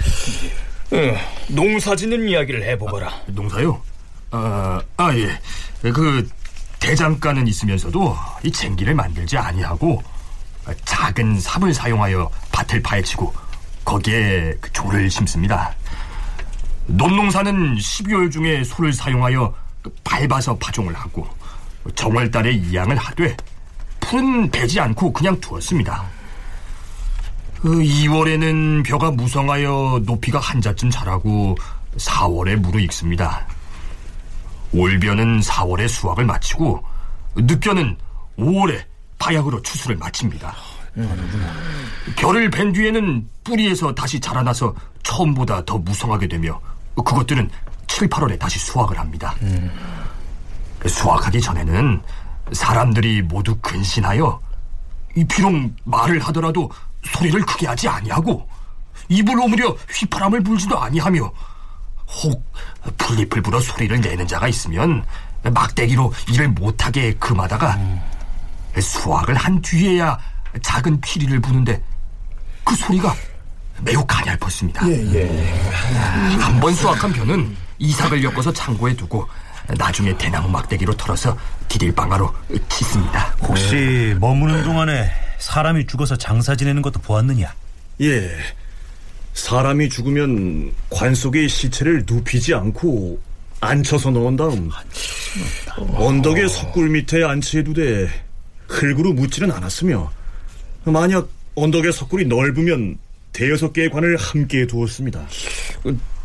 농사 1.49 1.95
짓는 1.95 2.27
이야기를 2.27 2.63
해보거라. 2.63 3.07
아, 3.07 3.21
농사요? 3.27 3.81
아, 4.31 4.81
아 4.97 5.15
예. 5.15 5.39
그 5.91 6.27
대장간은 6.79 7.47
있으면서도 7.47 8.17
이 8.43 8.51
쟁기를 8.51 8.95
만들지 8.95 9.37
아니하고 9.37 10.01
작은 10.85 11.39
삽을 11.39 11.73
사용하여 11.73 12.29
밭을 12.51 12.81
파헤치고 12.81 13.33
거기에 13.85 14.55
그 14.61 14.71
조를 14.71 15.09
심습니다. 15.09 15.73
논농사는 16.87 17.75
12월 17.75 18.31
중에 18.31 18.63
소를 18.63 18.93
사용하여 18.93 19.53
그 19.81 19.93
밟아서 20.03 20.55
파종을 20.57 20.93
하고 20.93 21.27
정월달에 21.95 22.51
이양을 22.51 22.97
하되 22.97 23.35
풀은 23.99 24.51
베지 24.51 24.79
않고 24.79 25.13
그냥 25.13 25.39
두었습니다. 25.39 26.03
그 27.61 27.69
2월에는 27.69 28.83
벼가 28.85 29.11
무성하여 29.11 30.01
높이가 30.05 30.39
한 30.39 30.61
자쯤 30.61 30.89
자라고 30.89 31.57
4월에 31.97 32.55
무르익습니다. 32.55 33.45
올벼는 34.73 35.41
4월에 35.41 35.87
수확을 35.87 36.25
마치고 36.25 36.83
늦겨는 37.35 37.97
5월에 38.37 38.83
바약으로 39.19 39.61
추수를 39.61 39.97
마칩니다. 39.97 40.55
벼를 42.15 42.49
벤 42.49 42.71
뒤에는 42.73 43.27
뿌리에서 43.43 43.93
다시 43.93 44.19
자라나서 44.19 44.73
처음보다 45.03 45.63
더 45.65 45.77
무성하게 45.77 46.27
되며 46.27 46.59
그것들은 46.95 47.49
7, 47.87 48.09
8월에 48.09 48.39
다시 48.39 48.59
수확을 48.59 48.97
합니다. 48.99 49.35
수확하기 50.85 51.39
전에는 51.41 52.01
사람들이 52.53 53.21
모두 53.21 53.55
근신하여 53.61 54.39
이 55.15 55.23
비록 55.25 55.53
말을 55.83 56.19
하더라도 56.19 56.69
소리를 57.03 57.39
크게 57.41 57.67
하지 57.67 57.87
아니하고 57.87 58.47
입을 59.09 59.39
오므려 59.39 59.75
휘파람을 59.89 60.41
불지도 60.43 60.79
아니하며 60.79 61.31
혹 62.11 62.43
풀잎을 62.97 63.41
불어 63.41 63.59
소리를 63.59 63.99
내는 64.01 64.27
자가 64.27 64.47
있으면 64.47 65.05
막대기로 65.43 66.13
일을 66.29 66.49
못하게 66.49 67.13
금하다가 67.13 67.79
수확을 68.79 69.35
한 69.35 69.61
뒤에야 69.61 70.17
작은 70.61 70.99
피리를 71.01 71.39
부는데 71.39 71.81
그 72.63 72.75
소리가 72.75 73.15
매우 73.81 74.05
가냘펐습니다. 74.05 74.87
예, 74.89 75.13
예. 75.13 75.53
한번 76.39 76.73
수확한 76.73 77.11
벼는 77.11 77.55
이삭을 77.79 78.23
엮어서 78.23 78.53
창고에 78.53 78.95
두고 78.95 79.27
나중에 79.77 80.15
대나무 80.17 80.49
막대기로 80.49 80.95
털어서 80.95 81.35
디딜방아로 81.67 82.33
치습니다. 82.69 83.33
혹시 83.41 84.15
머무는 84.19 84.63
동안에 84.63 85.11
사람이 85.39 85.87
죽어서 85.87 86.15
장사 86.15 86.55
지내는 86.55 86.81
것도 86.81 86.99
보았느냐? 86.99 87.51
예. 88.01 88.37
사람이 89.33 89.89
죽으면 89.89 90.71
관 90.89 91.15
속에 91.15 91.47
시체를 91.47 92.03
눕히지 92.07 92.53
않고 92.53 93.19
앉혀서 93.59 94.11
넣은 94.11 94.35
다음 94.35 94.69
언덕의 95.75 96.49
석굴 96.49 96.89
밑에 96.89 97.23
안치해두되 97.23 98.09
흙으로 98.67 99.13
묻지는 99.13 99.51
않았으며 99.51 100.11
만약 100.85 101.29
언덕의 101.55 101.93
석굴이 101.93 102.25
넓으면 102.25 102.97
대여섯 103.33 103.71
개의 103.73 103.89
관을 103.89 104.17
함께 104.17 104.65
두었습니다. 104.67 105.25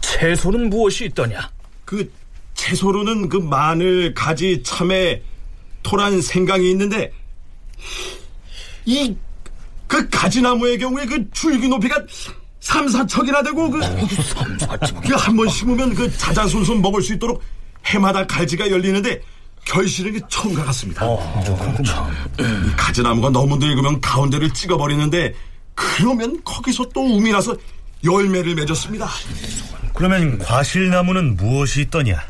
채소는 0.01 0.71
무엇이 0.71 1.07
있더냐? 1.07 1.51
그 1.85 2.11
채소로는 2.55 3.29
그 3.29 3.37
마늘, 3.37 4.15
가지, 4.15 4.63
참외, 4.63 5.23
토란, 5.83 6.21
생강이 6.21 6.71
있는데 6.71 7.13
이 8.87 9.15
그 9.87 10.09
가지나무의 10.09 10.79
경우에 10.79 11.07
그 11.07 11.31
줄기 11.31 11.69
높이가 11.69 11.97
3, 12.67 12.87
4척이나 12.87 13.45
되고 13.45 13.71
그한번 15.01 15.49
심으면 15.49 15.95
그 15.95 16.11
자자손손 16.17 16.83
먹을 16.83 17.01
수 17.01 17.15
있도록 17.15 17.41
해마다 17.85 18.27
갈지가 18.27 18.69
열리는데 18.73 19.23
결실은 19.65 20.13
게 20.13 20.21
처음과 20.29 20.65
같습니다. 20.65 21.07
이 21.07 22.77
가지나무가 22.77 23.31
너무 23.31 23.57
늙으면 23.57 24.01
가운데를 24.01 24.51
찍어버리는데 24.53 25.33
그러면 25.77 26.43
거기서 26.43 26.89
또 26.93 27.03
um이 27.03 27.31
나서 27.31 27.55
열매를 28.05 28.57
맺었습니다. 28.57 29.09
그러면 29.95 30.39
과실나무는 30.39 31.37
무엇이 31.37 31.83
있더냐? 31.83 32.21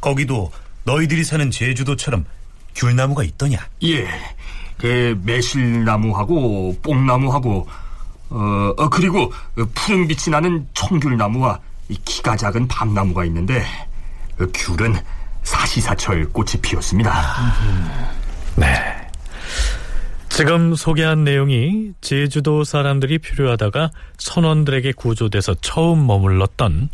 거기도 0.00 0.50
너희들이 0.82 1.22
사는 1.22 1.48
제주도처럼 1.52 2.24
귤나무가 2.74 3.22
있더냐? 3.22 3.58
예, 3.84 4.08
그 4.78 5.16
매실나무하고 5.22 6.76
뽕나무하고 6.82 7.68
어, 8.30 8.72
어, 8.76 8.88
그리고 8.88 9.32
푸른 9.74 10.08
빛이 10.08 10.30
나는 10.30 10.66
청귤나무와 10.74 11.60
이 11.88 11.98
키가 12.04 12.36
작은 12.36 12.68
밤나무가 12.68 13.24
있는데 13.26 13.64
그 14.36 14.50
귤은 14.52 14.94
사시사철 15.42 16.30
꽃이 16.32 16.52
피었습니다. 16.62 17.12
네. 18.56 18.66
지금 20.30 20.74
소개한 20.74 21.22
내용이 21.22 21.92
제주도 22.00 22.64
사람들이 22.64 23.18
필요하다가 23.18 23.90
선원들에게 24.18 24.92
구조돼서 24.92 25.54
처음 25.60 26.06
머물렀던 26.06 26.88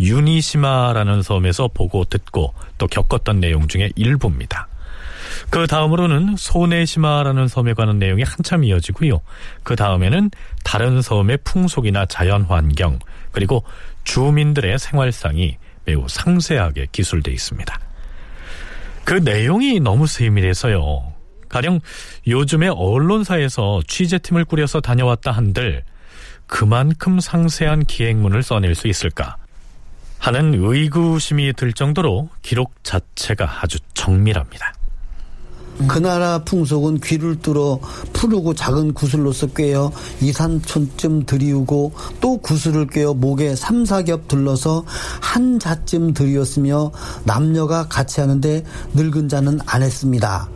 유니시마라는 0.00 1.22
섬에서 1.22 1.70
보고 1.72 2.04
듣고 2.04 2.52
또 2.76 2.86
겪었던 2.86 3.40
내용 3.40 3.68
중에 3.68 3.90
일부입니다. 3.96 4.68
그 5.50 5.66
다음으로는 5.66 6.36
소네시마라는 6.36 7.48
섬에 7.48 7.74
관한 7.74 7.98
내용이 7.98 8.22
한참 8.22 8.64
이어지고요. 8.64 9.20
그 9.62 9.76
다음에는 9.76 10.30
다른 10.62 11.02
섬의 11.02 11.38
풍속이나 11.44 12.06
자연 12.06 12.42
환경 12.42 12.98
그리고 13.32 13.64
주민들의 14.04 14.78
생활상이 14.78 15.56
매우 15.84 16.06
상세하게 16.08 16.88
기술돼 16.92 17.32
있습니다. 17.32 17.78
그 19.04 19.14
내용이 19.14 19.80
너무 19.80 20.06
세밀해서요. 20.06 21.12
가령 21.48 21.80
요즘에 22.26 22.68
언론사에서 22.68 23.82
취재팀을 23.86 24.44
꾸려서 24.44 24.80
다녀왔다 24.80 25.30
한들 25.30 25.84
그만큼 26.46 27.20
상세한 27.20 27.84
기획문을 27.84 28.42
써낼 28.42 28.74
수 28.74 28.88
있을까? 28.88 29.36
하는 30.18 30.54
의구심이 30.54 31.52
들 31.52 31.72
정도로 31.74 32.30
기록 32.40 32.82
자체가 32.82 33.60
아주 33.60 33.78
정밀합니다. 33.92 34.72
그 35.88 35.98
나라 35.98 36.38
풍속은 36.44 37.00
귀를 37.00 37.36
뚫어 37.40 37.80
푸르고 38.12 38.54
작은 38.54 38.94
구슬로서 38.94 39.48
꿰어 39.48 39.90
이산촌쯤 40.20 41.26
들이우고 41.26 41.92
또 42.20 42.38
구슬을 42.38 42.86
꿰어 42.86 43.14
목에 43.14 43.54
삼사겹 43.56 44.28
둘러서 44.28 44.84
한 45.20 45.58
자쯤 45.58 46.14
들이었으며 46.14 46.92
남녀가 47.24 47.88
같이 47.88 48.20
하는데 48.20 48.64
늙은 48.94 49.28
자는 49.28 49.58
안 49.66 49.82
했습니다. 49.82 50.48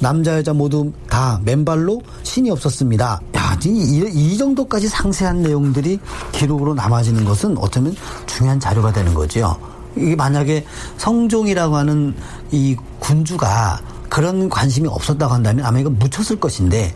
남자 0.00 0.36
여자 0.36 0.52
모두 0.52 0.90
다 1.08 1.40
맨발로 1.44 2.02
신이 2.24 2.50
없었습니다. 2.50 3.20
야, 3.36 3.58
이, 3.64 4.04
이 4.12 4.36
정도까지 4.36 4.88
상세한 4.88 5.42
내용들이 5.42 6.00
기록으로 6.32 6.74
남아지는 6.74 7.24
것은 7.24 7.56
어쩌면 7.58 7.94
중요한 8.26 8.58
자료가 8.58 8.92
되는 8.92 9.14
거죠. 9.14 9.56
이게 9.96 10.16
만약에 10.16 10.64
성종이라고 10.96 11.76
하는 11.76 12.14
이 12.50 12.74
군주가 12.98 13.80
그런 14.12 14.50
관심이 14.50 14.86
없었다고 14.88 15.32
한다면 15.32 15.64
아마 15.64 15.78
이거 15.78 15.88
묻혔을 15.88 16.38
것인데 16.38 16.92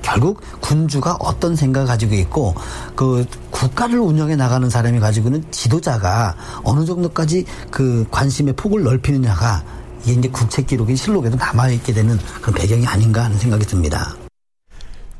결국 0.00 0.40
군주가 0.60 1.16
어떤 1.18 1.56
생각을 1.56 1.88
가지고 1.88 2.14
있고 2.14 2.54
그 2.94 3.26
국가를 3.50 3.98
운영해 3.98 4.36
나가는 4.36 4.70
사람이 4.70 5.00
가지고 5.00 5.30
있는 5.30 5.44
지도자가 5.50 6.36
어느 6.62 6.84
정도까지 6.84 7.46
그 7.72 8.06
관심의 8.12 8.54
폭을 8.54 8.84
넓히느냐가 8.84 9.64
이게 10.04 10.12
이제 10.12 10.28
국책 10.28 10.68
기록인 10.68 10.94
실록에도 10.94 11.36
남아있게 11.36 11.94
되는 11.94 12.16
그런 12.40 12.54
배경이 12.54 12.86
아닌가 12.86 13.24
하는 13.24 13.36
생각이 13.38 13.66
듭니다. 13.66 14.14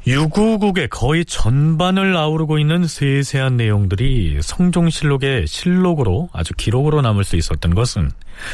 유구국의 0.05 0.89
거의 0.89 1.25
전반을 1.25 2.17
아우르고 2.17 2.59
있는 2.59 2.87
세세한 2.87 3.57
내용들이 3.57 4.41
성종실록의 4.43 5.47
실록으로 5.47 6.29
아주 6.33 6.55
기록으로 6.55 7.03
남을 7.03 7.23
수 7.23 7.37
있었던 7.37 7.75
것은 7.75 8.11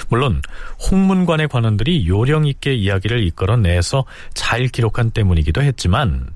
물론 0.09 0.43
홍문관의 0.91 1.49
관원들이 1.49 2.07
요령 2.07 2.47
있게 2.47 2.75
이야기를 2.75 3.25
이끌어내서 3.25 4.05
잘 4.35 4.69
기록한 4.69 5.11
때문이기도 5.11 5.63
했지만 5.63 6.29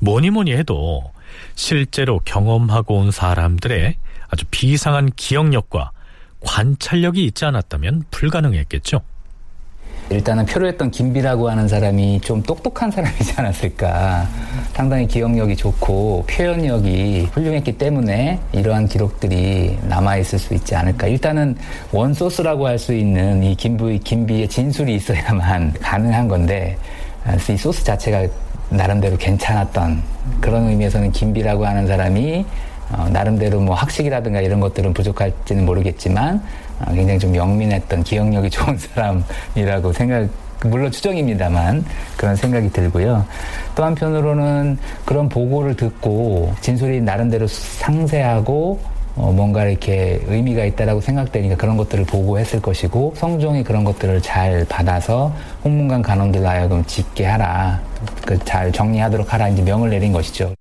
뭐니 0.00 0.30
뭐니 0.30 0.52
해도 0.52 1.02
실제로 1.54 2.20
경험하고 2.24 2.96
온 2.96 3.10
사람들의 3.10 3.96
아주 4.28 4.44
비상한 4.50 5.10
기억력과 5.14 5.90
관찰력이 6.40 7.24
있지 7.26 7.44
않았다면 7.44 8.04
불가능했겠죠. 8.10 9.02
일단은 10.08 10.46
표류했던 10.46 10.92
김비라고 10.92 11.50
하는 11.50 11.66
사람이 11.66 12.20
좀 12.20 12.42
똑똑한 12.42 12.90
사람이지 12.90 13.34
않았을까. 13.36 14.28
상당히 14.72 15.06
기억력이 15.06 15.56
좋고 15.56 16.24
표현력이 16.28 17.30
훌륭했기 17.32 17.76
때문에 17.76 18.38
이러한 18.52 18.86
기록들이 18.86 19.78
남아있을 19.88 20.38
수 20.38 20.54
있지 20.54 20.76
않을까. 20.76 21.08
일단은 21.08 21.56
원소스라고 21.92 22.66
할 22.66 22.76
수 22.76 22.92
있는 22.92 23.42
이 23.42 23.54
김비, 23.54 24.00
김비의 24.00 24.48
진술이 24.48 24.94
있어야만 24.96 25.72
가능한 25.80 26.28
건데, 26.28 26.76
이 27.50 27.56
소스 27.56 27.82
자체가 27.82 28.26
나름대로 28.68 29.16
괜찮았던 29.16 30.02
그런 30.40 30.68
의미에서는 30.68 31.10
김비라고 31.12 31.66
하는 31.66 31.86
사람이 31.86 32.44
어, 32.92 33.08
나름대로 33.10 33.60
뭐 33.60 33.74
학식이라든가 33.74 34.40
이런 34.40 34.60
것들은 34.60 34.92
부족할지는 34.92 35.64
모르겠지만 35.64 36.36
어, 36.36 36.40
굉장히 36.94 37.18
좀 37.18 37.34
영민했던 37.34 38.02
기억력이 38.02 38.50
좋은 38.50 38.76
사람이라고 39.54 39.92
생각 39.92 40.28
물론 40.64 40.90
추정입니다만 40.90 41.84
그런 42.16 42.34
생각이 42.34 42.70
들고요. 42.70 43.26
또 43.74 43.84
한편으로는 43.84 44.78
그런 45.04 45.28
보고를 45.28 45.76
듣고 45.76 46.54
진술이 46.60 47.02
나름대로 47.02 47.46
상세하고 47.46 48.80
어, 49.16 49.32
뭔가 49.32 49.64
이렇게 49.64 50.20
의미가 50.26 50.64
있다라고 50.66 51.00
생각되니까 51.00 51.56
그런 51.56 51.78
것들을 51.78 52.04
보고했을 52.04 52.60
것이고 52.60 53.14
성종이 53.16 53.64
그런 53.64 53.82
것들을 53.82 54.20
잘 54.20 54.66
받아서 54.68 55.34
홍문관 55.64 56.02
간원들 56.02 56.46
하여금 56.46 56.84
짓게 56.84 57.24
하라, 57.24 57.80
그 58.26 58.38
잘 58.40 58.70
정리하도록 58.70 59.32
하라 59.32 59.48
이제 59.48 59.62
명을 59.62 59.90
내린 59.90 60.12
것이죠. 60.12 60.54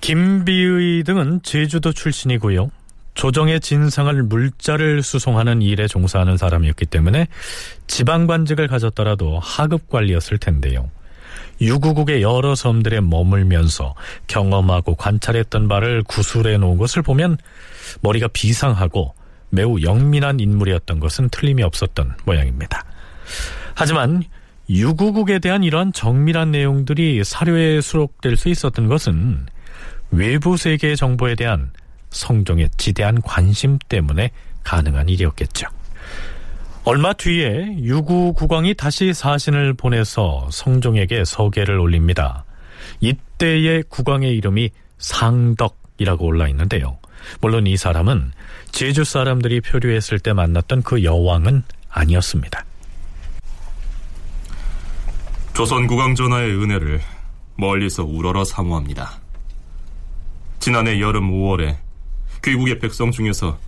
김비의 0.00 1.02
등은 1.04 1.40
제주도 1.42 1.92
출신이고요. 1.92 2.70
조정의 3.16 3.60
진상을 3.60 4.22
물자를 4.22 5.02
수송하는 5.02 5.62
일에 5.62 5.88
종사하는 5.88 6.36
사람이었기 6.36 6.86
때문에 6.86 7.26
지방관직을 7.86 8.68
가졌더라도 8.68 9.40
하급 9.40 9.88
관리였을 9.88 10.38
텐데요. 10.38 10.90
유구국의 11.60 12.20
여러 12.22 12.54
섬들에 12.54 13.00
머물면서 13.00 13.94
경험하고 14.26 14.94
관찰했던 14.94 15.68
바를 15.68 16.02
구술해 16.02 16.58
놓은 16.58 16.76
것을 16.76 17.00
보면 17.02 17.38
머리가 18.02 18.28
비상하고 18.28 19.14
매우 19.48 19.80
영민한 19.80 20.38
인물이었던 20.38 21.00
것은 21.00 21.30
틀림이 21.30 21.62
없었던 21.62 22.16
모양입니다. 22.26 22.84
하지만 23.74 24.24
유구국에 24.68 25.38
대한 25.38 25.62
이러한 25.62 25.94
정밀한 25.94 26.50
내용들이 26.50 27.24
사료에 27.24 27.80
수록될 27.80 28.36
수 28.36 28.50
있었던 28.50 28.88
것은 28.88 29.46
외부 30.10 30.58
세계의 30.58 30.96
정보에 30.96 31.34
대한 31.34 31.70
성종의 32.16 32.70
지대한 32.76 33.20
관심 33.22 33.78
때문에 33.88 34.30
가능한 34.64 35.08
일이었겠죠. 35.08 35.68
얼마 36.84 37.12
뒤에 37.12 37.78
유구 37.80 38.32
국왕이 38.32 38.74
다시 38.74 39.12
사신을 39.12 39.74
보내서 39.74 40.48
성종에게 40.50 41.24
서계를 41.24 41.78
올립니다. 41.78 42.44
이때의 43.00 43.84
국왕의 43.88 44.36
이름이 44.36 44.70
상덕이라고 44.98 46.24
올라 46.24 46.48
있는데요. 46.48 46.98
물론 47.40 47.66
이 47.66 47.76
사람은 47.76 48.32
제주 48.70 49.04
사람들이 49.04 49.60
표류했을 49.60 50.20
때 50.20 50.32
만났던 50.32 50.82
그 50.82 51.02
여왕은 51.02 51.64
아니었습니다. 51.88 52.64
조선 55.54 55.86
국왕 55.86 56.14
전하의 56.14 56.50
은혜를 56.50 57.00
멀리서 57.56 58.04
우러러 58.04 58.44
사모합니다. 58.44 59.18
지난해 60.60 61.00
여름 61.00 61.30
5월에 61.30 61.85
귀국의 62.46 62.78
백성 62.78 63.10
중에서 63.10 63.58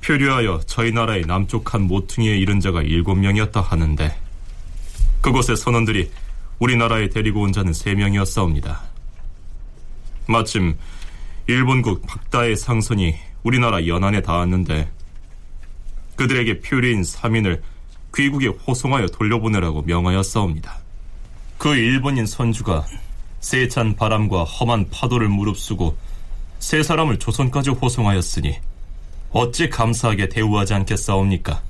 표류하여 0.00 0.60
저희 0.66 0.92
나라의 0.92 1.22
남쪽 1.26 1.74
한 1.74 1.82
모퉁이에 1.82 2.36
이른 2.36 2.60
자가 2.60 2.80
일곱 2.82 3.16
명이었다 3.16 3.60
하는데 3.60 4.16
그곳의 5.20 5.56
선원들이 5.56 6.08
우리나라에 6.60 7.08
데리고 7.08 7.42
온 7.42 7.52
자는 7.52 7.72
세 7.72 7.94
명이었사옵니다. 7.94 8.80
마침 10.26 10.76
일본국 11.48 12.06
박다의 12.06 12.56
상선이 12.56 13.16
우리나라 13.42 13.84
연안에 13.88 14.22
닿았는데 14.22 14.88
그들에게 16.14 16.60
표류인 16.60 17.02
3인을 17.02 17.60
귀국에 18.14 18.46
호송하여 18.46 19.08
돌려보내라고 19.08 19.82
명하였사옵니다. 19.82 20.78
그 21.58 21.74
일본인 21.74 22.26
선주가 22.26 22.86
세찬 23.40 23.96
바람과 23.96 24.44
험한 24.44 24.90
파도를 24.90 25.28
무릅쓰고 25.28 25.96
세 26.62 26.80
사람을 26.80 27.18
조선까지 27.18 27.70
호송하였으니 27.70 28.56
어찌 29.32 29.68
감사하게 29.68 30.28
대우하지 30.28 30.74
않겠사옵니까? 30.74 31.60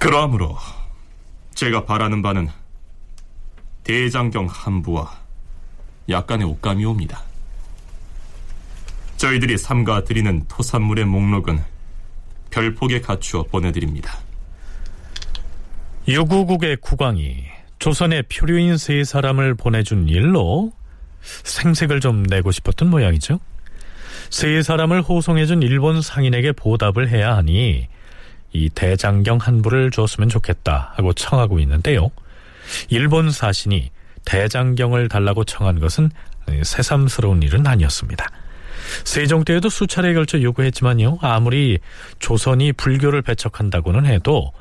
그러므로 0.00 0.58
제가 1.54 1.84
바라는 1.84 2.20
바는 2.20 2.48
대장경 3.84 4.46
한부와 4.50 5.20
약간의 6.08 6.48
옷감이옵니다. 6.48 7.22
저희들이 9.16 9.56
삼가 9.56 10.02
드리는 10.02 10.44
토산물의 10.48 11.04
목록은 11.04 11.62
별폭에 12.50 13.02
갖추어 13.02 13.44
보내드립니다. 13.44 14.18
유구국의 16.08 16.78
국왕이 16.78 17.44
조선의 17.78 18.24
표류인 18.24 18.78
세 18.78 19.04
사람을 19.04 19.54
보내준 19.54 20.08
일로 20.08 20.72
생색을 21.22 22.00
좀 22.00 22.22
내고 22.22 22.50
싶었던 22.50 22.88
모양이죠. 22.88 23.40
세 24.30 24.62
사람을 24.62 25.02
호송해준 25.02 25.62
일본 25.62 26.02
상인에게 26.02 26.52
보답을 26.52 27.08
해야 27.08 27.36
하니 27.36 27.88
이 28.52 28.68
대장경 28.70 29.38
한 29.38 29.62
부를 29.62 29.90
줬으면 29.90 30.28
좋겠다 30.28 30.92
하고 30.96 31.12
청하고 31.12 31.58
있는데요. 31.60 32.10
일본 32.88 33.30
사신이 33.30 33.90
대장경을 34.24 35.08
달라고 35.08 35.44
청한 35.44 35.80
것은 35.80 36.10
새삼스러운 36.62 37.42
일은 37.42 37.66
아니었습니다. 37.66 38.26
세종 39.04 39.44
때에도 39.44 39.68
수차례에 39.68 40.14
걸쳐 40.14 40.40
요구했지만요. 40.42 41.18
아무리 41.20 41.78
조선이 42.18 42.72
불교를 42.72 43.22
배척한다고는 43.22 44.06
해도 44.06 44.52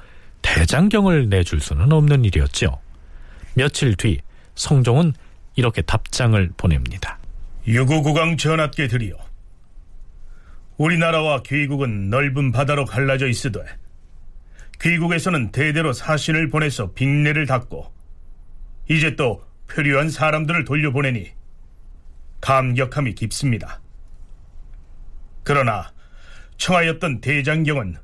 대장경을 0.41 1.29
내줄 1.29 1.61
수는 1.61 1.91
없는 1.91 2.25
일이었죠. 2.25 2.79
며칠 3.55 3.95
뒤 3.95 4.19
성종은 4.55 5.13
이렇게 5.59 5.81
답장을 5.81 6.51
보냅니다. 6.55 7.19
유구국왕 7.67 8.37
전하께 8.37 8.87
드리오. 8.87 9.17
우리나라와 10.77 11.41
귀국은 11.43 12.09
넓은 12.09 12.53
바다로 12.53 12.85
갈라져 12.85 13.27
있으되 13.27 13.59
귀국에서는 14.81 15.51
대대로 15.51 15.91
사신을 15.91 16.49
보내서 16.49 16.93
빅내를 16.93 17.45
닦고 17.45 17.91
이제 18.89 19.17
또 19.17 19.43
표류한 19.69 20.09
사람들을 20.09 20.63
돌려보내니 20.63 21.29
감격함이 22.39 23.15
깊습니다. 23.15 23.81
그러나 25.43 25.91
청하였던 26.55 27.19
대장경은 27.19 27.97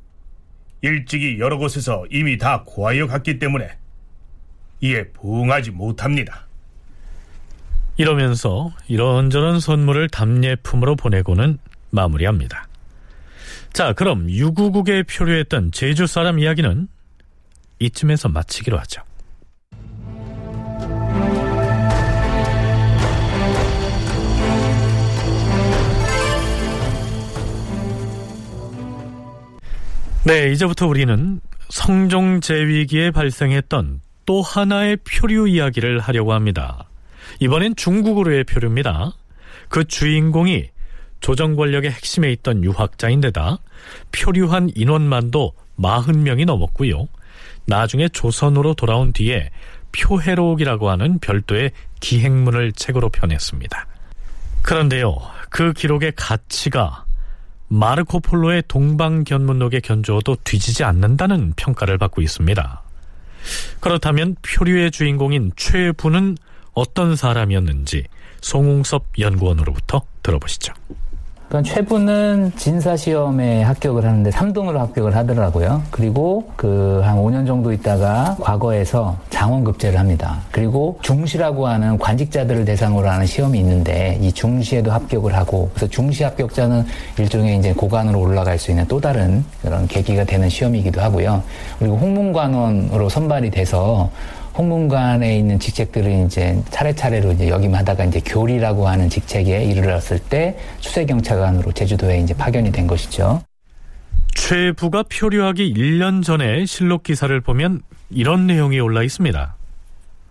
일찍이 0.82 1.40
여러 1.40 1.58
곳에서 1.58 2.06
이미 2.12 2.38
다 2.38 2.64
고하여 2.66 3.08
갔기 3.08 3.40
때문에 3.40 3.78
이에 4.82 5.08
부응하지 5.14 5.72
못합니다. 5.72 6.45
이러면서 7.98 8.72
이런저런 8.88 9.60
선물을 9.60 10.10
답례품으로 10.10 10.96
보내고는 10.96 11.58
마무리합니다. 11.92 12.68
자, 13.72 13.94
그럼 13.94 14.30
유구국에 14.30 15.04
표류했던 15.04 15.72
제주 15.72 16.08
사람 16.08 16.40
이야기는 16.40 16.88
이쯤에서 17.80 18.30
마치기로 18.30 18.78
하죠. 18.80 19.02
네, 30.24 30.52
이제부터 30.52 30.88
우리는 30.88 31.40
성종제위기에 31.70 33.12
발생했던 33.12 34.02
또 34.26 34.42
하나의 34.42 34.98
표류 34.98 35.48
이야기를 35.48 36.00
하려고 36.00 36.34
합니다. 36.34 36.88
이번엔 37.40 37.76
중국으로의 37.76 38.44
표류입니다. 38.44 39.14
그 39.70 39.84
주인공이 39.86 40.70
조정 41.20 41.56
권력의 41.56 41.92
핵심에 41.92 42.32
있던 42.34 42.64
유학자인데다 42.64 43.58
표류한 44.12 44.72
인원만도 44.76 45.54
40명이 45.80 46.46
넘었고요. 46.46 47.08
나중에 47.66 48.10
조선으로 48.10 48.76
돌아온 48.76 49.12
뒤에 49.12 49.50
표해록이라고 49.92 50.90
하는 50.90 51.20
별도의 51.20 51.72
기행문을 52.00 52.74
책으로 52.74 53.10
펴냈습니다. 53.10 53.88
그런데요, 54.62 55.16
그 55.50 55.74
기록의 55.74 56.14
가치가 56.16 57.06
마르코 57.68 58.20
폴로의 58.20 58.64
동방견문록에 58.68 59.80
견주어도 59.80 60.38
뒤지지 60.44 60.84
않는다는 60.84 61.54
평가를 61.56 61.98
받고 61.98 62.22
있습니다. 62.22 62.84
그렇다면 63.80 64.36
표류의 64.42 64.92
주인공인 64.92 65.52
최부는 65.56 66.38
어떤 66.76 67.16
사람이었는지 67.16 68.04
송웅섭 68.42 69.06
연구원으로부터 69.18 70.04
들어보시죠. 70.22 70.74
그러니까 71.48 71.74
최부는 71.74 72.54
진사 72.58 72.98
시험에 72.98 73.62
합격을 73.62 74.04
하는데 74.04 74.30
3등으로 74.32 74.78
합격을 74.78 75.16
하더라고요. 75.16 75.84
그리고 75.92 76.52
그 76.56 76.86
한 77.06 77.18
5년 77.18 77.46
정도 77.46 77.72
있다가 77.72 78.36
과거에서 78.40 79.16
장원급제를 79.30 80.00
합니다. 80.00 80.42
그리고 80.52 80.98
중시라고 81.04 81.68
하는 81.68 81.98
관직자들을 82.00 82.66
대상으로 82.66 83.08
하는 83.08 83.26
시험이 83.26 83.60
있는데 83.60 84.18
이 84.22 84.32
중시에도 84.32 84.92
합격을 84.92 85.36
하고 85.36 85.70
그래서 85.74 85.88
중시 85.88 86.24
합격자는 86.24 86.86
일종의 87.20 87.60
이제 87.60 87.74
고관으로 87.74 88.20
올라갈 88.20 88.58
수 88.58 88.72
있는 88.72 88.88
또 88.88 89.00
다른 89.00 89.46
그런 89.62 89.88
계기가 89.88 90.24
되는 90.24 90.50
시험이기도 90.50 91.00
하고요. 91.00 91.44
그리고 91.78 91.98
홍문관원으로 91.98 93.08
선발이 93.08 93.52
돼서 93.52 94.10
홍문관에 94.58 95.38
있는 95.38 95.60
직책들을 95.60 96.26
이제 96.26 96.62
차례차례로 96.70 97.34
이제 97.34 97.50
역임하다가 97.50 98.06
이제 98.06 98.22
교리라고 98.22 98.88
하는 98.88 99.10
직책에 99.10 99.66
이르렀을 99.66 100.20
때 100.20 100.58
추세경찰관으로 100.80 101.74
제주도에 101.74 102.20
이제 102.20 102.34
파견이 102.34 102.72
된 102.72 102.88
것이죠. 102.88 103.42
최부가 104.34 105.04
표류하기 105.04 105.74
1년 105.74 106.24
전에 106.24 106.66
실록 106.66 107.04
기사를 107.04 107.40
보면 107.42 107.82
이런 108.10 108.48
내용이 108.48 108.80
올라 108.80 109.04
있습니다. 109.04 109.56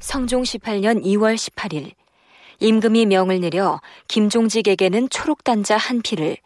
성종 0.00 0.42
18년 0.42 1.04
2월 1.04 1.34
18일 1.34 1.92
임금이 2.60 3.06
명을 3.06 3.40
내려 3.40 3.80
김종직에게는 4.08 5.08
초록단자 5.10 5.76
한 5.76 6.02
피를 6.02 6.36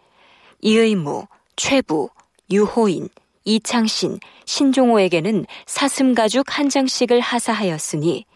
이의무, 0.60 1.26
최부, 1.56 2.08
유호인, 2.50 3.08
이창신, 3.48 4.18
신종호에게는 4.44 5.46
사슴 5.64 6.14
가죽 6.14 6.58
한 6.58 6.68
장씩을 6.68 7.20
하사하였으니 7.20 8.26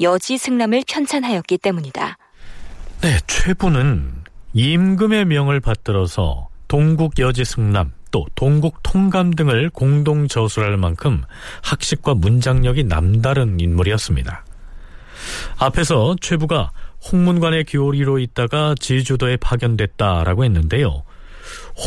여지 0.00 0.36
승남을 0.36 0.82
편찬하였기 0.88 1.58
때문이다. 1.58 2.18
네, 3.02 3.18
최부는 3.28 4.24
임금의 4.54 5.26
명을 5.26 5.60
받들어서 5.60 6.48
동국 6.66 7.20
여지 7.20 7.44
승남 7.44 7.92
또 8.10 8.26
동국 8.34 8.82
통감 8.82 9.34
등을 9.34 9.70
공동 9.70 10.26
저술할 10.26 10.76
만큼 10.76 11.22
학식과 11.62 12.14
문장력이 12.14 12.84
남다른 12.84 13.60
인물이었습니다. 13.60 14.44
앞에서 15.58 16.16
최부가 16.20 16.72
홍문관의 17.12 17.64
교리로 17.64 18.18
있다가 18.18 18.74
제주도에 18.80 19.36
파견됐다라고 19.36 20.44
했는데요. 20.44 21.04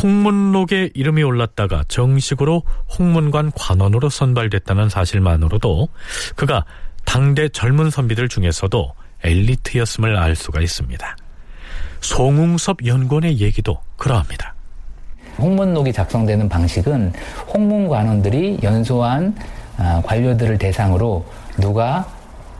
홍문록에 0.02 0.90
이름이 0.94 1.22
올랐다가 1.22 1.84
정식으로 1.88 2.62
홍문관 2.98 3.52
관원으로 3.54 4.08
선발됐다는 4.08 4.88
사실만으로도 4.88 5.88
그가 6.36 6.64
당대 7.04 7.48
젊은 7.48 7.90
선비들 7.90 8.28
중에서도 8.28 8.92
엘리트였음을 9.22 10.16
알 10.16 10.36
수가 10.36 10.60
있습니다. 10.60 11.16
송웅섭 12.00 12.86
연구원의 12.86 13.40
얘기도 13.40 13.80
그러합니다. 13.96 14.54
홍문록이 15.38 15.92
작성되는 15.92 16.48
방식은 16.48 17.12
홍문관원들이 17.52 18.58
연소한 18.62 19.34
관료들을 20.04 20.58
대상으로 20.58 21.26
누가 21.58 22.06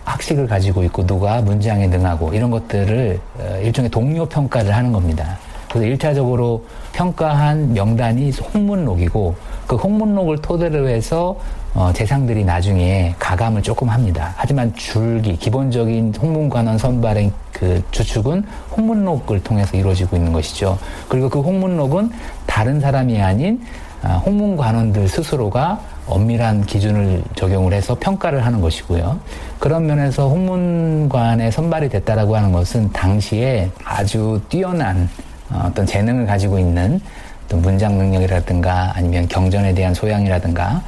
학식을 0.04 0.46
가지고 0.46 0.82
있고 0.84 1.06
누가 1.06 1.40
문장에 1.40 1.86
능하고 1.86 2.34
이런 2.34 2.50
것들을 2.50 3.20
일종의 3.62 3.90
동료 3.90 4.26
평가를 4.26 4.74
하는 4.74 4.92
겁니다. 4.92 5.38
그래서 5.70 5.86
일차적으로 5.86 6.64
평가한 6.92 7.72
명단이 7.72 8.32
홍문록이고 8.32 9.34
그 9.68 9.76
홍문록을 9.76 10.38
토대로 10.38 10.88
해서 10.88 11.36
어, 11.72 11.92
재상들이 11.92 12.44
나중에 12.44 13.14
가감을 13.20 13.62
조금 13.62 13.88
합니다. 13.88 14.34
하지만 14.36 14.74
줄기 14.74 15.36
기본적인 15.36 16.14
홍문관원 16.20 16.76
선발의 16.76 17.30
그 17.52 17.80
주축은 17.92 18.42
홍문록을 18.76 19.44
통해서 19.44 19.76
이루어지고 19.76 20.16
있는 20.16 20.32
것이죠. 20.32 20.76
그리고 21.08 21.28
그 21.28 21.40
홍문록은 21.40 22.10
다른 22.46 22.80
사람이 22.80 23.22
아닌 23.22 23.62
아, 24.02 24.14
홍문관원들 24.14 25.06
스스로가 25.06 25.78
엄밀한 26.06 26.64
기준을 26.64 27.22
적용을 27.36 27.72
해서 27.72 27.96
평가를 28.00 28.44
하는 28.44 28.60
것이고요. 28.60 29.20
그런 29.60 29.86
면에서 29.86 30.28
홍문관에 30.28 31.52
선발이 31.52 31.90
됐다라고 31.90 32.34
하는 32.34 32.50
것은 32.50 32.90
당시에 32.92 33.70
아주 33.84 34.40
뛰어난 34.48 35.08
어, 35.50 35.66
어떤 35.66 35.86
재능을 35.86 36.26
가지고 36.26 36.58
있는 36.58 37.00
어떤 37.44 37.62
문장 37.62 37.98
능력이라든가 37.98 38.92
아니면 38.94 39.26
경전에 39.28 39.74
대한 39.74 39.94
소양이라든가 39.94 40.82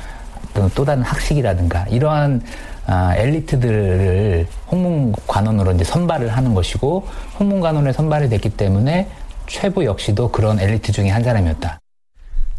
또, 0.54 0.68
또 0.74 0.84
다른 0.84 1.02
학식이라든가 1.02 1.86
이러한 1.88 2.42
아, 2.86 3.14
엘리트들을 3.16 4.46
홍문관원으로 4.70 5.72
이제 5.72 5.84
선발을 5.84 6.28
하는 6.28 6.54
것이고 6.54 7.06
홍문관원에 7.38 7.92
선발이 7.92 8.28
됐기 8.28 8.50
때문에 8.50 9.08
최부 9.46 9.84
역시도 9.84 10.30
그런 10.30 10.58
엘리트 10.58 10.92
중에 10.92 11.08
한 11.08 11.22
사람이었다. 11.22 11.78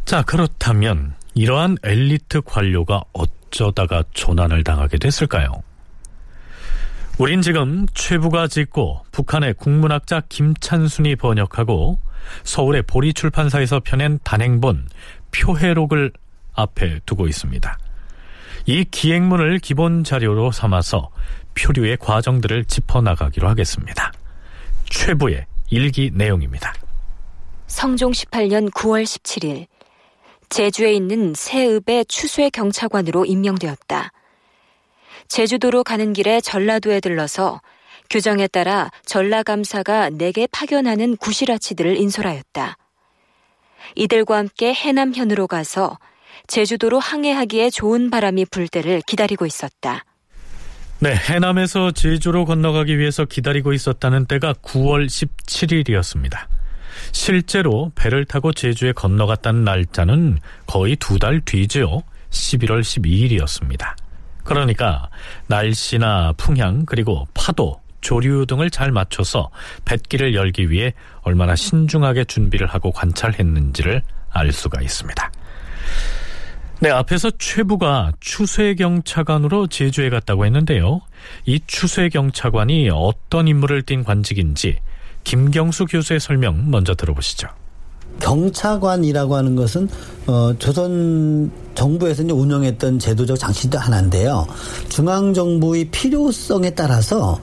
자 0.05 0.21
그렇다면 0.23 1.13
이러한 1.33 1.77
엘리트 1.83 2.41
관료가 2.41 3.03
어쩌다가 3.13 4.03
조난을 4.13 4.63
당하게 4.63 4.97
됐을까요? 4.97 5.63
우린 7.19 7.43
지금 7.43 7.85
최부가 7.93 8.47
짓고 8.47 9.05
북한의 9.11 9.53
국문학자 9.53 10.21
김찬순이 10.29 11.15
번역하고 11.17 11.99
서울의 12.43 12.83
보리 12.83 13.13
출판사에서 13.13 13.81
펴낸 13.81 14.19
단행본 14.23 14.87
표해록을 15.31 16.11
앞에 16.53 17.01
두고 17.05 17.27
있습니다. 17.27 17.77
이 18.65 18.85
기행문을 18.85 19.59
기본 19.59 20.03
자료로 20.03 20.51
삼아서 20.51 21.09
표류의 21.53 21.97
과정들을 21.97 22.65
짚어나가기로 22.65 23.47
하겠습니다. 23.47 24.11
최부의 24.89 25.45
일기 25.69 26.09
내용입니다. 26.13 26.73
성종 27.67 28.11
18년 28.11 28.71
9월 28.71 29.03
17일 29.03 29.67
제주에 30.49 30.93
있는 30.93 31.33
새읍의 31.35 32.05
추수의 32.05 32.51
경차관으로 32.51 33.25
임명되었다. 33.25 34.11
제주도로 35.27 35.83
가는 35.83 36.13
길에 36.13 36.41
전라도에 36.41 36.99
들러서 36.99 37.61
규정에 38.09 38.47
따라 38.47 38.89
전라감사가 39.05 40.11
내게 40.11 40.47
파견하는 40.51 41.17
구시라치들을 41.17 41.97
인솔하였다. 41.97 42.77
이들과 43.95 44.37
함께 44.37 44.73
해남현으로 44.73 45.47
가서 45.47 45.97
제주도로 46.47 46.99
항해하기에 46.99 47.69
좋은 47.69 48.09
바람이 48.09 48.45
불 48.51 48.67
때를 48.67 49.01
기다리고 49.07 49.45
있었다. 49.45 50.03
네, 50.99 51.15
해남에서 51.15 51.91
제주로 51.91 52.45
건너가기 52.45 52.97
위해서 52.97 53.25
기다리고 53.25 53.73
있었다는 53.73 54.25
때가 54.25 54.53
9월 54.53 55.07
17일이었습니다. 55.07 56.47
실제로 57.11 57.91
배를 57.95 58.25
타고 58.25 58.53
제주에 58.53 58.93
건너갔다는 58.93 59.63
날짜는 59.63 60.37
거의 60.67 60.95
두 60.95 61.17
달 61.19 61.41
뒤죠. 61.41 62.03
11월 62.29 62.81
12일이었습니다. 62.81 63.95
그러니까 64.43 65.09
날씨나 65.47 66.33
풍향 66.37 66.85
그리고 66.85 67.27
파도, 67.33 67.81
조류 68.01 68.45
등을 68.45 68.69
잘 68.69 68.91
맞춰서 68.91 69.49
뱃길을 69.85 70.35
열기 70.35 70.69
위해 70.69 70.93
얼마나 71.21 71.55
신중하게 71.55 72.25
준비를 72.25 72.67
하고 72.67 72.91
관찰했는지를 72.91 74.03
알 74.29 74.51
수가 74.51 74.81
있습니다. 74.81 75.31
네, 76.81 76.89
앞에서 76.89 77.31
최부가 77.39 78.11
추쇠경차관으로 78.19 79.67
제주에 79.67 80.09
갔다고 80.09 80.45
했는데요. 80.45 80.99
이 81.45 81.61
추쇠경차관이 81.65 82.89
어떤 82.91 83.47
임무를 83.47 83.83
띈 83.83 84.03
관직인지 84.03 84.79
김경수 85.23 85.85
교수의 85.85 86.19
설명 86.19 86.69
먼저 86.69 86.93
들어보시죠. 86.93 87.47
경차관이라고 88.19 89.35
하는 89.35 89.55
것은 89.55 89.89
어, 90.27 90.53
조선 90.59 91.51
정부에서 91.75 92.23
이제 92.23 92.31
운영했던 92.31 92.99
제도적 92.99 93.37
장치도 93.37 93.77
하나인데요. 93.77 94.47
중앙 94.89 95.33
정부의 95.33 95.85
필요성에 95.85 96.71
따라서 96.71 97.39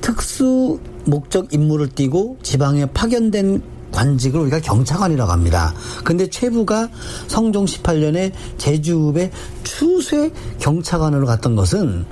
특수 0.00 0.78
목적 1.04 1.52
임무를 1.52 1.88
띠고 1.88 2.38
지방에 2.42 2.86
파견된 2.86 3.62
관직을 3.92 4.40
우리가 4.40 4.60
경차관이라고 4.60 5.30
합니다. 5.30 5.74
근데 6.02 6.28
최부가 6.28 6.88
성종 7.28 7.66
18년에 7.66 8.32
제주읍에 8.56 9.30
추쇠 9.62 10.30
경차관으로 10.58 11.26
갔던 11.26 11.54
것은 11.54 12.06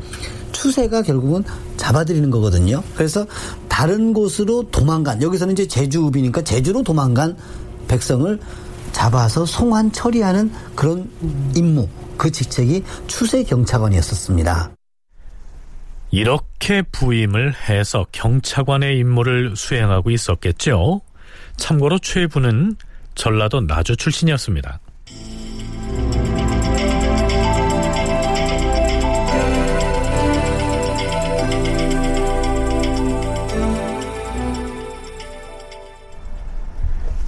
추세가 0.53 1.03
결국은 1.03 1.43
잡아들이는 1.79 2.31
거거든요. 2.31 2.83
그래서 2.95 3.27
다른 3.69 4.13
곳으로 4.13 4.65
도망간 4.71 5.23
여기서는 5.23 5.55
이제 5.55 5.67
제주읍이니까 5.67 6.43
제주로 6.43 6.83
도망간 6.83 7.37
백성을 7.91 8.39
잡아서 8.93 9.45
송환 9.45 9.91
처리하는 9.91 10.53
그런 10.75 11.11
임무 11.57 11.89
그 12.17 12.31
직책이 12.31 12.85
추세 13.07 13.43
경차관이었었습니다. 13.43 14.71
이렇게 16.13 16.83
부임을 16.83 17.55
해서 17.69 18.07
경차관의 18.13 18.99
임무를 18.99 19.55
수행하고 19.57 20.11
있었겠죠. 20.11 21.01
참고로 21.57 21.99
최부는 21.99 22.77
전라도 23.15 23.61
나주 23.61 23.97
출신이었습니다. 23.97 24.81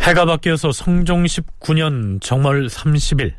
해가 0.03 0.25
바뀌어서 0.25 0.73
성종 0.73 1.25
19년 1.25 2.21
정월 2.21 2.67
30일 2.67 3.35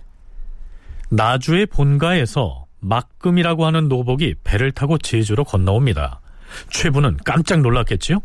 나주의 1.10 1.66
본가에서 1.66 2.66
막금이라고 2.80 3.66
하는 3.66 3.90
노복이 3.90 4.36
배를 4.44 4.72
타고 4.72 4.98
제주로 4.98 5.44
건너옵니다. 5.44 6.22
최부는 6.70 7.18
깜짝 7.26 7.62
놀랐겠지요? 7.62 8.20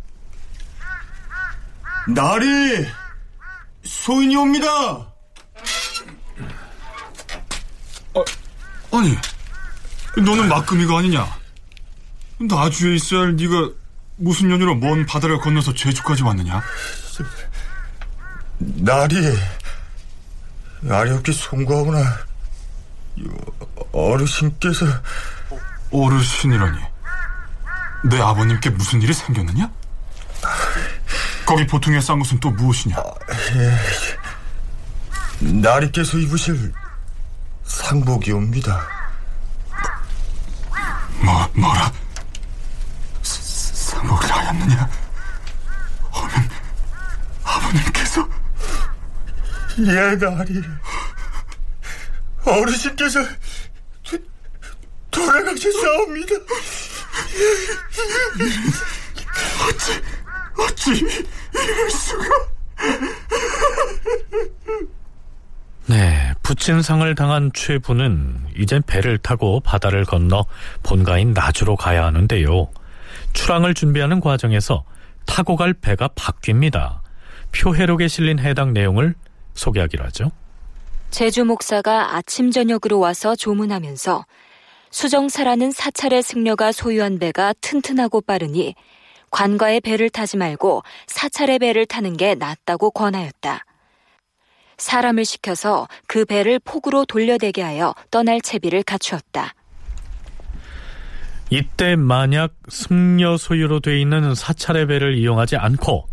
나리 2.14 2.86
소인이 3.82 4.34
옵니다. 4.36 4.68
어, 8.14 8.24
아니, 8.92 9.14
너는 10.16 10.48
막금이가 10.48 10.98
아니냐? 10.98 11.26
나주에 12.40 12.94
있어야 12.94 13.20
할 13.20 13.36
네가 13.36 13.70
무슨 14.16 14.50
연유로 14.50 14.76
먼 14.76 15.06
바다를 15.06 15.38
건너서 15.38 15.74
제주까지 15.74 16.22
왔느냐? 16.22 16.62
날이 18.58 19.38
날이 20.80 21.10
없게 21.10 21.32
송구하구나. 21.32 22.28
어르신께서 23.92 24.86
어르신이라니 25.90 26.78
내 28.04 28.20
아버님께 28.20 28.70
무슨 28.70 29.02
일이 29.02 29.12
생겼느냐? 29.12 29.70
거기 31.46 31.66
보통에 31.66 32.00
싼 32.00 32.18
것은 32.18 32.38
또 32.40 32.50
무엇이냐? 32.50 32.96
예. 33.54 33.78
나리께서 35.40 36.18
입으실 36.18 36.72
상복이옵니다. 37.64 38.86
뭐 41.20 41.48
뭐라? 41.54 41.92
상복을 43.22 44.30
하였느냐? 44.30 44.88
어면 46.10 46.50
아버님께서 47.44 48.28
예, 49.86 50.16
나리. 50.16 50.62
어르신께서 52.44 53.20
도, 54.02 54.18
돌아가셨사옵니다. 55.10 56.34
어찌, 59.68 60.02
어찌 60.58 60.90
이럴 61.54 61.90
수가. 61.90 62.24
네, 65.86 66.34
부친상을 66.42 67.14
당한 67.14 67.50
최부는 67.54 68.48
이젠 68.56 68.82
배를 68.82 69.18
타고 69.18 69.60
바다를 69.60 70.04
건너 70.04 70.44
본가인 70.82 71.32
나주로 71.32 71.76
가야 71.76 72.04
하는데요. 72.04 72.68
출항을 73.32 73.74
준비하는 73.74 74.20
과정에서 74.20 74.84
타고 75.26 75.56
갈 75.56 75.72
배가 75.72 76.08
바뀝니다. 76.08 77.00
표해록에 77.52 78.08
실린 78.08 78.38
해당 78.38 78.72
내용을 78.72 79.14
소개하기로 79.58 80.04
하죠. 80.06 80.30
제주 81.10 81.44
목사가 81.44 82.16
아침 82.16 82.50
저녁으로 82.50 82.98
와서 82.98 83.34
조문하면서 83.34 84.24
수정사라는 84.90 85.70
사찰의 85.70 86.22
승려가 86.22 86.72
소유한 86.72 87.18
배가 87.18 87.52
튼튼하고 87.60 88.22
빠르니 88.22 88.74
관과의 89.30 89.80
배를 89.80 90.08
타지 90.10 90.36
말고 90.38 90.82
사찰의 91.06 91.58
배를 91.58 91.86
타는 91.86 92.16
게 92.16 92.34
낫다고 92.34 92.90
권하였다. 92.90 93.64
사람을 94.78 95.24
시켜서 95.24 95.88
그 96.06 96.24
배를 96.24 96.58
폭우로 96.60 97.04
돌려대게 97.04 97.62
하여 97.62 97.94
떠날 98.10 98.40
채비를 98.40 98.84
갖추었다. 98.84 99.54
이때 101.50 101.96
만약 101.96 102.54
승려 102.68 103.36
소유로 103.36 103.80
돼 103.80 104.00
있는 104.00 104.34
사찰의 104.34 104.86
배를 104.86 105.16
이용하지 105.16 105.56
않고 105.56 106.06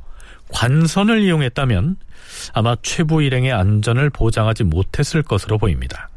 관선을 0.52 1.22
이용했다면 1.22 1.98
아마 2.54 2.76
최부 2.82 3.22
일행의 3.22 3.52
안전을 3.52 4.10
보장하지 4.10 4.64
못했을 4.64 5.22
것으로 5.22 5.58
보입니다. 5.58 6.10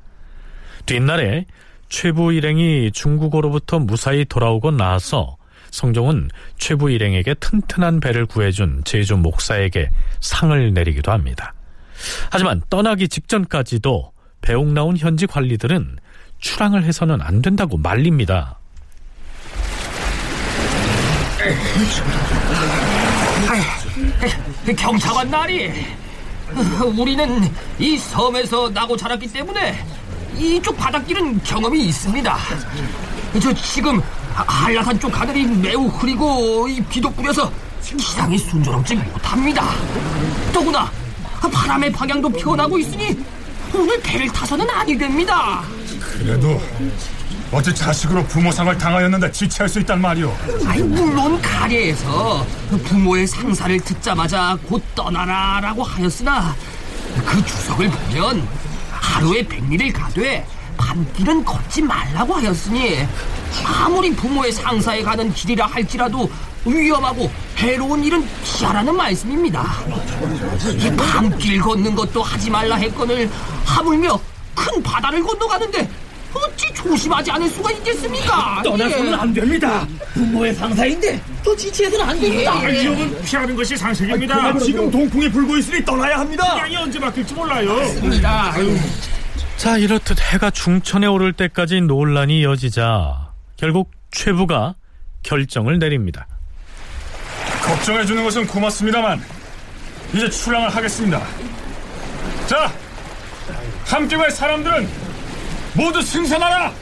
뒷날에 0.86 1.46
최부 1.88 2.32
일행이 2.32 2.90
중국어로부터 2.92 3.78
무사히 3.78 4.24
돌아오고 4.24 4.70
나서 4.72 5.36
성종은 5.70 6.30
최부 6.56 6.90
일행에게 6.90 7.34
튼튼한 7.34 8.00
배를 8.00 8.26
구해준 8.26 8.82
제주 8.84 9.16
목사에게 9.16 9.90
상을 10.20 10.72
내리기도 10.72 11.12
합니다. 11.12 11.54
하지만 12.30 12.62
떠나기 12.70 13.09
직전까지도 13.09 14.12
배옥 14.40 14.72
나온 14.72 14.96
현지 14.96 15.26
관리들은 15.26 15.98
출항을 16.38 16.84
해서는 16.84 17.20
안 17.20 17.42
된다고 17.42 17.76
말립니다. 17.76 18.59
경찰관 24.76 25.30
나리 25.30 25.72
우리는 26.96 27.51
이 27.78 27.96
섬에서 27.96 28.70
나고 28.70 28.96
자랐기 28.96 29.26
때문에 29.32 29.84
이쪽 30.36 30.76
바닷길은 30.76 31.42
경험이 31.42 31.86
있습니다. 31.86 32.38
저 33.42 33.53
지금 33.55 34.01
한라산 34.34 34.99
쪽 35.01 35.18
하늘이 35.18 35.46
매우 35.46 35.86
흐리고 35.88 36.68
이 36.68 36.80
비도 36.82 37.11
뿌려서 37.11 37.51
기상이 37.82 38.38
순조롭지 38.38 38.94
못합니다. 38.94 39.70
더구나 40.53 40.90
바람의 41.53 41.92
방향도 41.92 42.28
변하고 42.28 42.78
있으니 42.78 43.18
오늘 43.74 44.01
배를 44.01 44.28
타서는 44.28 44.68
아니 44.70 44.96
됩니다. 44.96 45.62
그래도 46.01 46.61
어째 47.51 47.72
자식으로 47.72 48.24
부모상을 48.24 48.76
당하였는데 48.76 49.32
지체할 49.32 49.68
수 49.68 49.80
있단 49.80 50.01
말이오. 50.01 50.36
아니 50.66 50.82
물론 50.82 51.40
가래에서 51.40 52.46
부모의 52.84 53.26
상사를 53.26 53.80
듣자마자 53.80 54.57
곧 54.68 54.82
떠나라라고 54.94 55.82
하였으나 55.82 56.55
그 57.24 57.44
주석을 57.44 57.90
보면 57.90 58.46
하루에 58.90 59.42
백리를 59.46 59.92
가되 59.94 60.46
밤길은 60.76 61.44
걷지 61.44 61.82
말라고 61.82 62.34
하였으니 62.34 63.07
아무리 63.64 64.14
부모의 64.14 64.53
상사에 64.53 65.03
가는 65.03 65.32
길이라 65.32 65.66
할지라도 65.66 66.30
위험하고 66.66 67.30
해로운 67.57 68.05
일은 68.05 68.28
피하라는 68.44 68.94
말씀입니다. 68.94 69.64
이 70.78 70.94
밤길 70.96 71.62
걷는 71.62 71.94
것도 71.94 72.22
하지 72.22 72.51
말라 72.51 72.76
했거늘 72.76 73.30
하물며 73.64 74.20
큰 74.55 74.82
바다를 74.82 75.22
건너가는데 75.22 75.88
어찌 76.35 76.72
조심하지 76.74 77.31
않을 77.31 77.49
수가 77.49 77.70
있겠습니까? 77.72 78.61
떠나서는 78.62 79.12
예. 79.12 79.14
안 79.14 79.33
됩니다. 79.33 79.87
부모의 80.14 80.55
상사인데 80.55 81.20
또 81.43 81.57
지체해서는 81.57 82.05
안 82.05 82.20
됩니다. 82.20 82.61
예, 82.62 82.74
예. 82.74 82.83
위험은 82.83 83.22
피하는 83.22 83.57
것이 83.57 83.76
상식입니다. 83.76 84.35
아, 84.37 84.59
지금 84.59 84.91
동풍이 84.91 85.31
불고 85.31 85.57
있으니 85.57 85.85
떠나야 85.85 86.18
합니다. 86.18 86.59
양이 86.59 86.76
언제 86.76 86.99
바뀔지 86.99 87.35
몰라요. 87.35 87.74
맞습니다. 87.76 88.53
자, 89.57 89.79
이렇듯 89.79 90.20
해가 90.20 90.51
중천에 90.51 91.07
오를 91.07 91.33
때까지 91.33 91.81
논란이 91.81 92.41
이어지자 92.41 93.33
결국 93.57 93.91
최부가 94.11 94.74
결정을 95.22 95.79
내립니다. 95.79 96.26
걱정해 97.62 98.05
주는 98.05 98.22
것은 98.22 98.47
고맙습니다만 98.47 99.20
이제 100.14 100.29
출항을 100.31 100.68
하겠습니다. 100.68 101.20
자, 102.47 102.72
함께 103.85 104.16
갈 104.16 104.31
사람들은 104.31 104.89
모두 105.74 106.02
승선하라! 106.02 106.72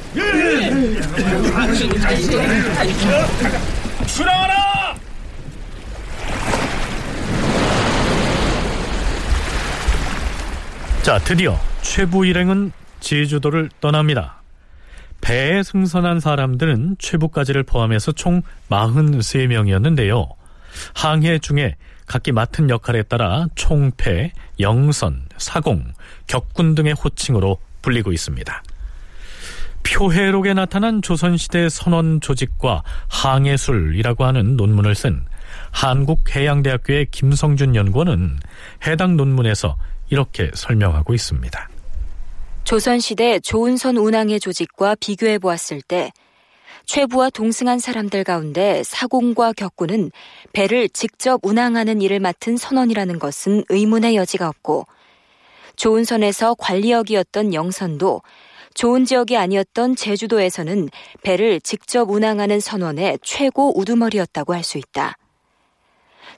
출항하라! 4.07 4.97
자, 11.03 11.18
드디어 11.18 11.59
최부 11.82 12.26
일행은 12.26 12.72
제주도를 13.01 13.70
떠납니다. 13.80 14.43
배에 15.20 15.62
승선한 15.62 16.20
사람들은 16.20 16.97
최부까지를 16.99 17.62
포함해서 17.62 18.12
총 18.12 18.43
43명이었는데요. 18.70 20.28
항해 20.95 21.39
중에 21.39 21.76
각기 22.07 22.32
맡은 22.32 22.70
역할에 22.70 23.03
따라 23.03 23.47
총패, 23.55 24.32
영선, 24.61 25.26
사공, 25.37 25.93
격군 26.26 26.74
등의 26.74 26.95
호칭으로 26.95 27.59
불리고 27.82 28.12
있습니다. 28.12 28.62
표해록에 29.93 30.53
나타난 30.55 31.01
조선시대 31.01 31.68
선원 31.68 32.20
조직과 32.20 32.82
항해술이라고 33.09 34.24
하는 34.24 34.57
논문을 34.57 34.95
쓴 34.95 35.24
한국해양대학교의 35.70 37.07
김성준 37.11 37.74
연구원은 37.74 38.39
해당 38.87 39.16
논문에서 39.16 39.76
이렇게 40.11 40.51
설명하고 40.55 41.14
있습니다. 41.14 41.68
조선시대 42.64 43.41
조은선 43.41 43.97
운항의 43.97 44.41
조직과 44.41 44.97
비교해 44.99 45.39
보았을 45.39 45.82
때 45.82 46.11
최부와 46.84 47.30
동승한 47.30 47.78
사람들 47.78 48.24
가운데 48.24 48.82
사공과 48.84 49.53
격군은 49.53 50.11
배를 50.53 50.89
직접 50.89 51.41
운항하는 51.43 52.03
일을 52.03 52.20
맡은 52.20 52.57
선원이라는 52.57 53.18
것은 53.18 53.64
의문의 53.68 54.16
여지가 54.16 54.49
없고 54.49 54.87
조은선에서 55.76 56.55
관리역이었던 56.55 57.55
영선도 57.55 58.22
좋은 58.77 59.07
지역이 59.07 59.39
아니었던 59.39 59.97
제주도에서는 59.97 60.91
배를 61.22 61.62
직접 61.62 62.11
운항하는 62.11 62.61
선원의 62.61 63.20
최고 63.22 63.77
우두머리였다고 63.79 64.53
할 64.53 64.62
수 64.62 64.77
있다. 64.77 65.16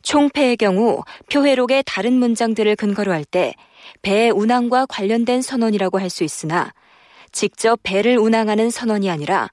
총패의 0.02 0.56
경우 0.56 1.02
표회록의 1.32 1.82
다른 1.84 2.12
문장들을 2.12 2.76
근거로 2.76 3.12
할 3.12 3.24
때배 3.24 4.30
운항과 4.30 4.86
관련된 4.86 5.42
선원이라고 5.42 5.98
할 5.98 6.10
수 6.10 6.22
있으나 6.22 6.72
직접 7.32 7.80
배를 7.82 8.16
운항하는 8.18 8.70
선원이 8.70 9.10
아니라 9.10 9.50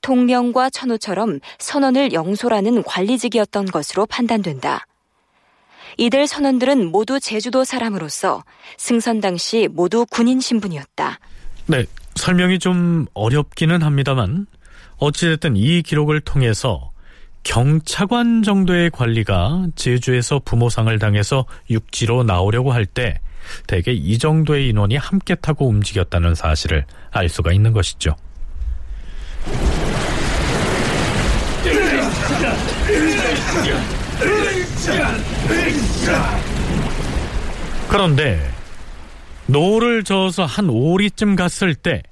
통령과 0.00 0.70
천호처럼 0.70 1.40
선원을 1.58 2.12
영소라는 2.12 2.84
관리직이었던 2.84 3.66
것으로 3.66 4.06
판단된다. 4.06 4.86
이들 5.96 6.28
선원들은 6.28 6.92
모두 6.92 7.18
제주도 7.18 7.64
사람으로서 7.64 8.44
승선 8.76 9.20
당시 9.20 9.68
모두 9.72 10.06
군인 10.08 10.38
신분이었다. 10.38 11.18
네, 11.66 11.84
설명이 12.18 12.58
좀 12.58 13.06
어렵기는 13.14 13.82
합니다만 13.82 14.46
어찌됐든 14.98 15.56
이 15.56 15.82
기록을 15.82 16.20
통해서 16.20 16.90
경차관 17.44 18.42
정도의 18.42 18.90
관리가 18.90 19.68
제주에서 19.76 20.40
부모상을 20.44 20.98
당해서 20.98 21.46
육지로 21.70 22.24
나오려고 22.24 22.72
할 22.72 22.84
때 22.84 23.20
대개 23.66 23.92
이 23.92 24.18
정도의 24.18 24.68
인원이 24.68 24.96
함께 24.96 25.34
타고 25.34 25.68
움직였다는 25.68 26.34
사실을 26.34 26.84
알 27.10 27.28
수가 27.28 27.52
있는 27.52 27.72
것이죠. 27.72 28.14
그런데 37.88 38.57
노를 39.48 40.04
저어서 40.04 40.44
한 40.44 40.68
오리쯤 40.68 41.34
갔을 41.34 41.74
때 41.74 42.02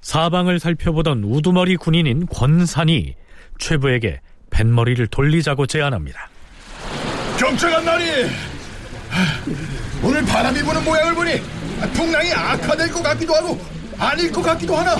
사방을 0.00 0.58
살펴보던 0.58 1.22
우두머리 1.24 1.76
군인인 1.76 2.26
권산이 2.26 3.14
최부에게 3.58 4.20
뱃머리를 4.50 5.06
돌리자고 5.08 5.66
제안합니다. 5.66 6.30
경찰관 7.38 7.84
나리 7.84 8.04
오늘 10.02 10.24
바람이 10.24 10.60
부는 10.60 10.84
모양을 10.84 11.14
보니 11.14 11.40
풍랑이 11.92 12.32
악화될 12.32 12.90
것 12.90 13.02
같기도 13.02 13.34
하고 13.34 13.60
아닐 13.98 14.32
것 14.32 14.42
같기도 14.42 14.76
하나. 14.76 14.96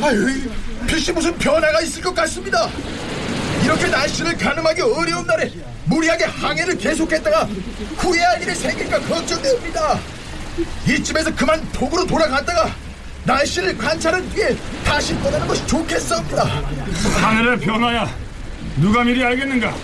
아유 0.00 0.48
필시 0.86 1.12
무슨 1.12 1.36
변화가 1.38 1.80
있을 1.80 2.02
것 2.02 2.14
같습니다. 2.14 2.68
이렇게 3.64 3.88
날씨를 3.88 4.36
가늠하기 4.36 4.82
어려운 4.82 5.26
날에 5.26 5.50
무리하게 5.86 6.24
항해를 6.24 6.78
계속했다가 6.78 7.44
후회할 7.96 8.42
일이 8.42 8.54
생길까 8.54 9.00
걱정됩니다 9.00 9.98
이쯤에서 10.86 11.34
그만 11.34 11.60
북으로 11.72 12.06
돌아갔다가 12.06 12.70
날씨를 13.24 13.76
관찰한 13.76 14.28
뒤에 14.30 14.56
다시 14.84 15.20
떠나는 15.22 15.46
것이 15.46 15.66
좋겠습니다. 15.66 16.44
하늘의 17.20 17.60
변화야 17.60 18.08
누가 18.76 19.04
미리 19.04 19.22
알겠는가? 19.24 19.74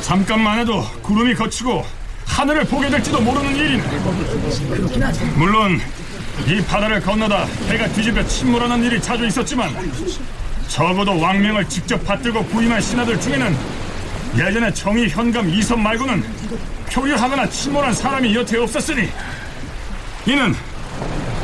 잠깐만 0.00 0.58
해도 0.58 0.82
구름이 1.02 1.34
걷히고 1.34 1.86
하늘을 2.26 2.64
보게 2.64 2.90
될지도 2.90 3.20
모르는 3.20 3.54
일이네. 3.56 3.82
물론 5.36 5.80
이 6.46 6.60
바다를 6.62 7.00
건너다 7.00 7.44
해가 7.68 7.88
뒤집혀 7.88 8.26
침몰하는 8.26 8.82
일이 8.82 9.00
자주 9.00 9.24
있었지만 9.24 9.70
적어도 10.68 11.18
왕명을 11.20 11.68
직접 11.68 12.04
받들고 12.04 12.44
부임한 12.46 12.80
신하들 12.80 13.20
중에는 13.20 13.56
예전에 14.36 14.72
정의 14.72 15.08
현감 15.08 15.48
이선 15.48 15.80
말고는 15.82 16.24
표류하거나 16.90 17.48
침몰한 17.48 17.94
사람이 17.94 18.34
여태 18.34 18.58
없었으니 18.58 19.08
이는 20.26 20.54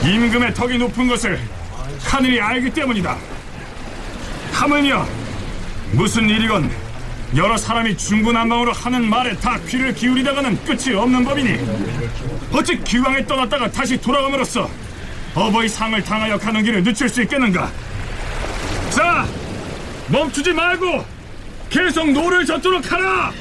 임금의 0.03 0.55
덕이 0.55 0.79
높은 0.79 1.07
것을 1.09 1.39
하늘이 2.03 2.41
알기 2.41 2.71
때문이다. 2.71 3.17
하물며 4.53 5.07
무슨 5.93 6.29
일이건 6.29 6.71
여러 7.37 7.57
사람이 7.57 7.97
중구난방으로 7.97 8.73
하는 8.73 9.09
말에 9.09 9.37
다 9.37 9.59
귀를 9.69 9.95
기울이다가는 9.95 10.65
끝이 10.65 10.95
없는 10.95 11.25
법이니 11.25 11.59
어찌 12.53 12.83
기왕에 12.83 13.25
떠났다가 13.27 13.71
다시 13.71 13.97
돌아감으로써 14.01 14.69
어버이 15.35 15.69
상을 15.69 16.03
당하여 16.03 16.37
가는 16.39 16.63
길을 16.63 16.83
늦출 16.83 17.09
수 17.09 17.23
있겠는가? 17.23 17.71
자 18.91 19.27
멈추지 20.09 20.53
말고 20.53 21.05
계속 21.69 22.11
노를 22.11 22.45
젓도록 22.45 22.91
하라 22.91 23.33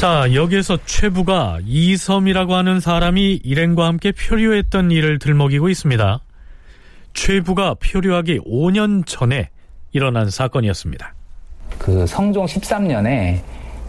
자, 0.00 0.32
여기에서 0.32 0.78
최부가 0.86 1.58
이섬이라고 1.66 2.54
하는 2.54 2.80
사람이 2.80 3.40
일행과 3.44 3.84
함께 3.84 4.12
표류했던 4.12 4.92
일을 4.92 5.18
들먹이고 5.18 5.68
있습니다. 5.68 6.20
최부가 7.12 7.74
표류하기 7.74 8.38
5년 8.38 9.04
전에 9.04 9.50
일어난 9.92 10.30
사건이었습니다. 10.30 11.12
그 11.78 12.06
성종 12.06 12.46
13년에 12.46 13.40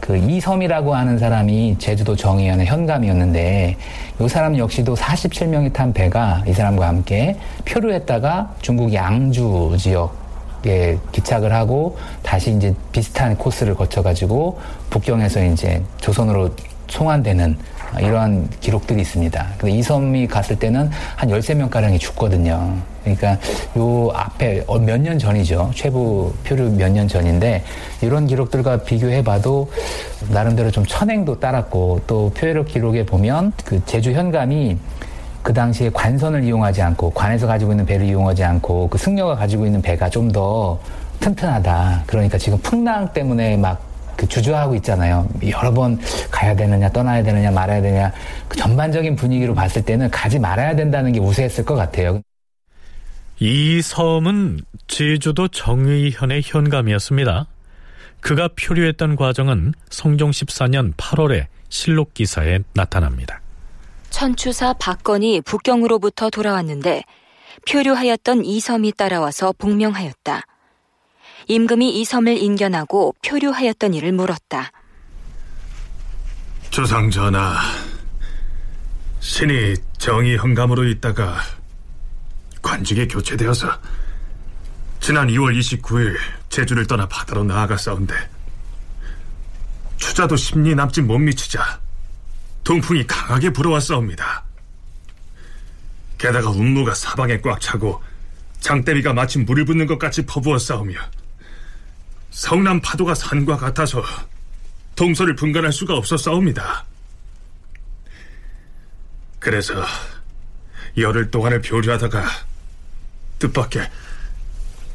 그 0.02 0.18
이섬이라고 0.18 0.94
하는 0.94 1.18
사람이 1.18 1.78
제주도 1.80 2.14
정의현의 2.14 2.66
현감이었는데 2.66 3.78
이 4.20 4.28
사람 4.28 4.58
역시도 4.58 4.96
47명이 4.96 5.72
탄 5.72 5.94
배가 5.94 6.44
이 6.46 6.52
사람과 6.52 6.90
함께 6.90 7.38
표류했다가 7.64 8.56
중국 8.62 8.94
양주 8.94 9.78
지역 9.80 10.21
에 10.66 10.98
기착을 11.12 11.52
하고 11.54 11.98
다시 12.22 12.56
이제 12.56 12.74
비슷한 12.92 13.36
코스를 13.36 13.74
거쳐가지고 13.74 14.60
북경에서 14.92 15.44
이제 15.46 15.82
조선으로 16.02 16.52
송환되는 16.88 17.58
이러한 18.00 18.50
기록들이 18.60 19.02
있습니다. 19.02 19.48
근데 19.58 19.76
이 19.76 19.82
섬이 19.82 20.28
갔을 20.28 20.58
때는 20.60 20.90
한 21.16 21.30
13명가량이 21.30 22.00
죽거든요. 22.00 22.76
그러니까 23.04 23.38
요 23.78 24.10
앞에 24.14 24.64
어, 24.68 24.78
몇년 24.78 25.18
전이죠. 25.18 25.72
최부 25.74 26.32
표류 26.44 26.70
몇 26.72 26.90
년 26.92 27.08
전인데 27.08 27.64
이런 28.02 28.28
기록들과 28.28 28.84
비교해 28.84 29.24
봐도 29.24 29.72
나름대로 30.30 30.70
좀 30.70 30.86
천행도 30.86 31.40
따랐고 31.40 32.02
또 32.06 32.32
표회록 32.36 32.68
기록에 32.68 33.06
보면 33.06 33.54
그 33.66 33.82
제주 33.86 34.12
현감이 34.12 34.78
그 35.44 35.54
당시에 35.54 35.90
관선을 35.92 36.44
이용하지 36.44 36.82
않고 36.82 37.12
관에서 37.12 37.48
가지고 37.48 37.72
있는 37.72 37.86
배를 37.86 38.06
이용하지 38.06 38.44
않고 38.44 38.90
그 38.90 38.98
승려가 38.98 39.36
가지고 39.36 39.66
있는 39.66 39.82
배가 39.82 40.10
좀 40.10 40.32
더 40.32 40.80
튼튼하다. 41.20 42.04
그러니까 42.08 42.38
지금 42.38 42.58
풍랑 42.60 43.14
때문에 43.14 43.58
막 43.58 43.92
그 44.22 44.28
주저하고 44.28 44.76
있잖아요. 44.76 45.28
여러 45.50 45.74
번 45.74 46.00
가야 46.30 46.56
되느냐, 46.56 46.90
떠나야 46.90 47.24
되느냐, 47.24 47.50
말아야 47.50 47.82
되느냐. 47.82 48.12
그 48.48 48.56
전반적인 48.56 49.16
분위기로 49.16 49.56
봤을 49.56 49.84
때는 49.84 50.12
가지 50.12 50.38
말아야 50.38 50.76
된다는 50.76 51.12
게 51.12 51.20
우세했을 51.20 51.66
것 51.66 51.74
같아요. 51.74 52.22
이 53.40 53.82
섬은 53.82 54.60
제주도 54.86 55.48
정의현의 55.48 56.44
현감이었습니다. 56.46 57.48
그가 58.20 58.50
표류했던 58.50 59.16
과정은 59.16 59.74
성종 59.90 60.30
14년 60.30 60.94
8월에 60.96 61.48
실록 61.70 62.14
기사에 62.14 62.60
나타납니다. 62.76 63.41
천추사 64.12 64.74
박건이 64.74 65.42
북경으로부터 65.42 66.30
돌아왔는데 66.30 67.04
표류하였던 67.68 68.46
이 68.46 68.60
섬이 68.60 68.94
따라와서 68.94 69.54
복명하였다. 69.58 70.42
임금이 71.48 72.00
이 72.00 72.06
섬을 72.06 72.38
인견하고 72.38 73.16
표류하였던 73.26 73.96
일을 73.96 74.12
물었다. 74.12 74.72
조상 76.70 77.10
전하, 77.10 77.58
신이 79.20 79.76
정의 79.98 80.38
현감으로 80.38 80.88
있다가 80.88 81.38
관직에 82.62 83.08
교체되어서 83.08 83.68
지난 85.00 85.28
2월 85.30 85.58
29일 85.58 86.16
제주를 86.50 86.86
떠나 86.86 87.08
바다로 87.08 87.44
나아갔사온데 87.44 88.14
추자도 89.98 90.36
심리 90.36 90.76
남짓 90.76 91.04
못 91.04 91.18
미치자 91.18 91.81
동풍이 92.72 93.06
강하게 93.06 93.50
불어왔사옵니다. 93.50 94.46
게다가 96.18 96.52
운무가 96.52 96.94
사방에 96.94 97.42
꽉 97.42 97.60
차고 97.60 98.02
장대비가 98.62 99.12
마치 99.12 99.40
물을 99.40 99.66
붓는 99.66 99.88
것 99.88 100.00
같이 100.00 100.26
퍼부었사오며 100.26 100.98
성남 102.30 102.80
파도가 102.80 103.14
산과 103.14 103.58
같아서 103.58 104.02
동서를 104.96 105.36
분간할 105.36 105.74
수가 105.74 105.98
없었사옵니다. 105.98 106.86
그래서 109.38 109.74
열흘 110.96 111.30
동안을 111.30 111.62
표류하다가 111.62 112.24
뜻밖의 113.40 113.92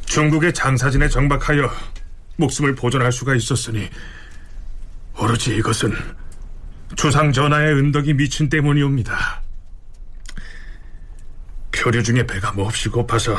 중국의 0.07 0.55
장사진에 0.55 1.11
정박하여 1.11 1.71
목숨을 2.37 2.75
보존할 2.75 3.13
수가 3.13 3.35
있었으니 3.35 3.91
오로지 5.19 5.55
이것은 5.57 5.93
주상 6.95 7.33
전하의 7.33 7.75
은덕이 7.75 8.15
미친 8.15 8.49
때문이옵니다. 8.49 9.43
표류 11.73 12.03
중에 12.03 12.27
배가 12.27 12.53
몹시 12.53 12.89
고파서 12.89 13.37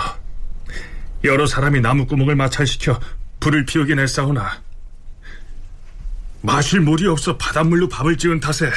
여러 1.23 1.45
사람이 1.45 1.81
나무구멍을 1.81 2.35
마찰시켜 2.35 2.99
불을 3.39 3.65
피우긴 3.65 3.99
했사오나 3.99 4.61
마실 6.41 6.79
물이 6.81 7.07
없어 7.07 7.37
바닷물로 7.37 7.89
밥을 7.89 8.17
지은 8.17 8.39
탓에 8.39 8.71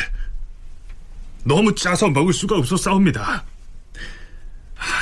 너무 1.44 1.74
짜서 1.74 2.08
먹을 2.08 2.32
수가 2.32 2.56
없었사옵니다. 2.56 3.44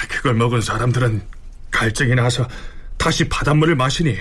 그걸 0.09 0.35
먹은 0.35 0.61
사람들은 0.61 1.23
갈증이 1.71 2.15
나서 2.15 2.49
다시 2.97 3.29
바닷물을 3.29 3.77
마시니 3.77 4.19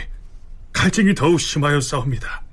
갈증이 0.74 1.16
더욱 1.16 1.40
심하였사옵니다. 1.40 2.47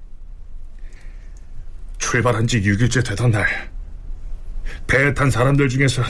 출발한 2.05 2.47
지 2.47 2.61
6일째 2.61 3.05
되던 3.05 3.31
날 3.31 3.73
배에 4.87 5.15
탄 5.15 5.31
사람들 5.31 5.69
중에서 5.71 6.03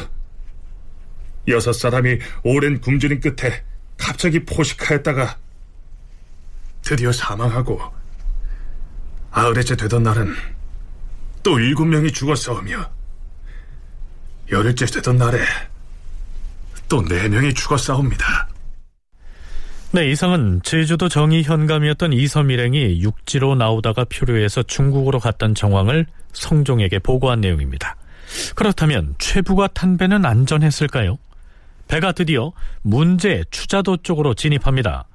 여섯 1.48 1.72
사람이 1.72 2.18
오랜 2.42 2.80
굶주림 2.80 3.20
끝에 3.20 3.62
갑자기 3.96 4.44
포식하였다가 4.44 5.38
드디어 6.82 7.12
사망하고 7.12 7.80
아흘째 9.30 9.76
되던 9.76 10.02
날은 10.02 10.34
또 11.44 11.60
일곱 11.60 11.84
명이 11.84 12.10
죽었사오며 12.10 12.90
열흘째 14.50 14.86
되던 14.86 15.16
날에 15.16 15.38
또 16.88 17.02
네 17.02 17.28
명이 17.28 17.54
죽었사옵니다. 17.54 18.48
네, 19.94 20.10
이상은 20.10 20.60
제주도 20.64 21.08
정의 21.08 21.44
현감이었던 21.44 22.12
이섬 22.12 22.50
일행이 22.50 23.00
육지로 23.00 23.54
나오다가 23.54 24.04
표류해서 24.04 24.64
중국으로 24.64 25.20
갔던 25.20 25.54
정황을 25.54 26.06
성종에게 26.32 26.98
보고한 26.98 27.40
내용입니다. 27.40 27.94
그렇다면 28.56 29.14
최부가 29.20 29.68
탄 29.68 29.96
배는 29.96 30.26
안전했을까요? 30.26 31.16
배가 31.86 32.10
드디어 32.10 32.50
문제 32.82 33.44
추자도 33.52 33.98
쪽으로 33.98 34.34
진입합니다. 34.34 35.06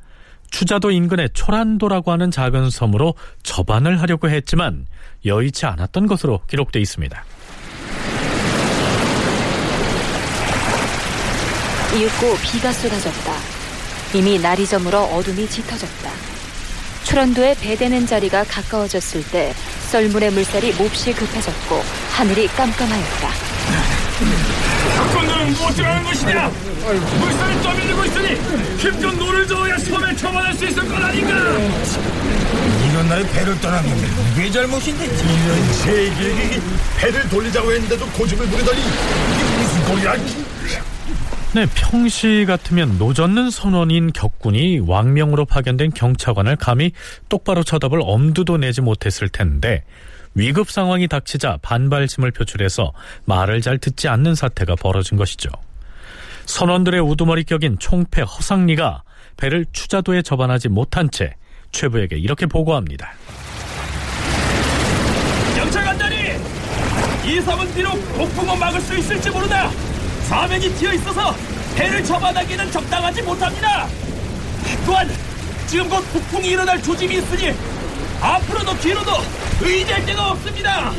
추자도 0.49 0.91
인근의 0.91 1.31
초란도라고 1.33 2.13
하는 2.13 2.31
작은 2.31 2.69
섬으로 2.69 3.15
접안을 3.43 3.99
하려고 3.99 4.29
했지만 4.29 4.87
여의치 5.25 5.65
않았던 5.65 6.07
것으로 6.07 6.39
기록되어 6.47 6.81
있습니다. 6.81 7.25
이윽고 11.97 12.37
비가 12.49 12.71
쏟아졌다. 12.71 13.58
이미 14.13 14.39
날이 14.39 14.65
저물어 14.65 15.03
어둠이 15.03 15.47
짙어졌다. 15.47 16.09
초란도에 17.03 17.55
배대는 17.61 18.07
자리가 18.07 18.43
가까워졌을 18.45 19.23
때 19.29 19.53
썰물의 19.91 20.31
물살이 20.31 20.73
몹시 20.73 21.13
급해졌고 21.13 21.83
하늘이 22.11 22.47
깜깜하였다. 22.47 23.29
못 25.59 25.75
들어가는 25.75 26.03
것이냐? 26.03 26.47
물살에 27.19 27.61
떠밀리고 27.63 28.05
있으니 28.05 28.35
힘좀 28.77 29.17
노를 29.17 29.47
저어야 29.47 29.77
섬에 29.77 30.15
접안할 30.15 30.53
수 30.53 30.65
있을 30.65 30.87
것 30.87 30.95
아닌가? 31.03 31.33
이런 32.89 33.07
날에 33.07 33.27
배를 33.31 33.59
떠났는데 33.61 34.07
이게 34.37 34.51
잘못인데 34.51 35.05
이런 35.05 35.73
세계에 35.73 36.61
배를 36.97 37.29
돌리자고 37.29 37.71
했는데도 37.71 38.05
고집을 38.07 38.47
부리더니 38.47 38.79
이게 38.79 39.57
무슨 39.57 39.83
꼴이야 39.85 40.15
네, 41.51 41.65
평시 41.73 42.45
같으면 42.47 42.99
노젓는 42.99 43.49
선원인 43.49 44.13
격군이 44.13 44.81
왕명으로 44.85 45.45
파견된 45.45 45.91
경차관을 45.95 46.55
감히 46.57 46.91
똑바로 47.27 47.63
쳐다볼 47.63 48.01
엄두도 48.03 48.57
내지 48.57 48.81
못했을 48.81 49.29
텐데 49.29 49.83
위급 50.35 50.69
상황이 50.69 51.07
닥치자 51.07 51.57
반발심을 51.63 52.29
표출해서 52.31 52.93
말을 53.25 53.61
잘 53.61 53.79
듣지 53.79 54.07
않는 54.07 54.35
사태가 54.35 54.75
벌어진 54.75 55.17
것이죠. 55.17 55.49
선원들의 56.45 57.01
우두머리 57.01 57.45
격인 57.45 57.79
총패 57.79 58.21
허상리가 58.21 59.01
배를 59.37 59.65
추자도에 59.71 60.21
접안하지 60.21 60.69
못한 60.69 61.09
채 61.09 61.33
최부에게 61.71 62.17
이렇게 62.17 62.45
보고합니다. 62.45 63.11
경찰관다니! 65.55 66.15
이 67.25 67.41
섬은 67.41 67.73
비록 67.73 67.93
폭풍은 68.15 68.59
막을 68.59 68.81
수 68.81 68.95
있을지 68.95 69.31
모르나 69.31 69.71
사명이 70.29 70.69
튀어 70.75 70.93
있어서 70.93 71.35
배를 71.75 72.03
접어나기는 72.03 72.71
적당하지 72.71 73.23
못합니다. 73.23 73.87
또한 74.85 75.09
지금 75.65 75.89
곧 75.89 76.01
폭풍이 76.13 76.49
일어날 76.49 76.79
조짐이 76.83 77.15
있으니 77.17 77.55
앞으로도 78.21 78.77
뒤로도 78.77 79.11
의지할 79.59 80.05
데가 80.05 80.29
없습니다. 80.31 80.91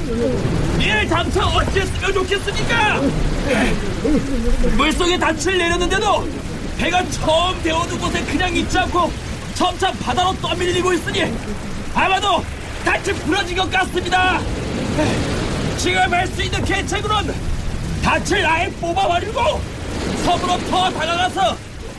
이를 0.81 1.07
당처 1.07 1.47
어찌했으면 1.47 2.12
좋겠습니까? 2.12 3.01
물속에 4.76 5.16
닻을 5.16 5.59
내렸는데도 5.59 6.28
배가 6.76 7.05
처음 7.11 7.62
데워둔 7.62 8.01
곳에 8.01 8.20
그냥 8.24 8.57
있지 8.57 8.76
않고 8.78 9.12
점차 9.55 9.93
바다로 9.93 10.35
떠밀리고 10.41 10.93
있으니 10.95 11.33
아마도 11.95 12.45
닻이 12.85 13.12
부러진 13.12 13.57
것 13.57 13.70
같습니다. 13.70 14.41
지금 15.78 16.12
할 16.12 16.26
수 16.26 16.43
있는 16.43 16.64
계책으로는 16.64 17.59
닻을 18.03 18.44
아예 18.46 18.68
뽑아버리고 18.72 19.40
섬으로 20.24 20.59
더 20.70 20.90
다가가서 20.90 21.57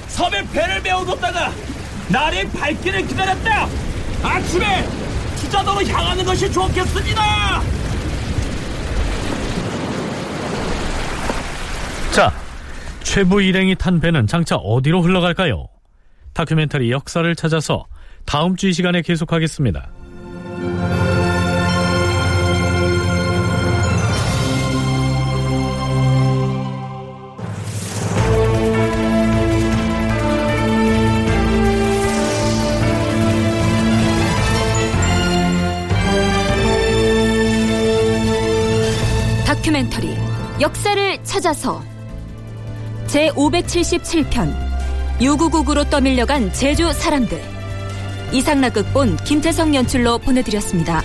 섬에 0.09 0.43
배를 0.51 0.81
메워뒀다가 0.81 1.51
날의 2.09 2.49
밝기를 2.51 3.07
기다렸다. 3.07 3.67
아침에 4.23 4.85
투자도로 5.37 5.85
향하는 5.87 6.25
것이 6.25 6.51
좋겠습니다. 6.51 7.61
자, 12.13 12.33
최부 13.03 13.41
일행이 13.41 13.75
탄 13.75 13.99
배는 14.01 14.27
장차 14.27 14.55
어디로 14.57 15.01
흘러갈까요? 15.01 15.67
다큐멘터리 16.33 16.91
역사를 16.91 17.33
찾아서 17.35 17.85
다음 18.25 18.55
주 18.55 18.67
이 18.67 18.73
시간에 18.73 19.01
계속하겠습니다. 19.01 19.89
역사를 40.61 41.23
찾아서 41.23 41.81
제 43.07 43.29
577편 43.29 44.53
유구국으로 45.19 45.85
떠밀려간 45.85 46.53
제주 46.53 46.93
사람들 46.93 47.41
이상락 48.31 48.73
극본 48.75 49.17
김태성 49.23 49.73
연출로 49.73 50.19
보내드렸습니다. 50.19 51.01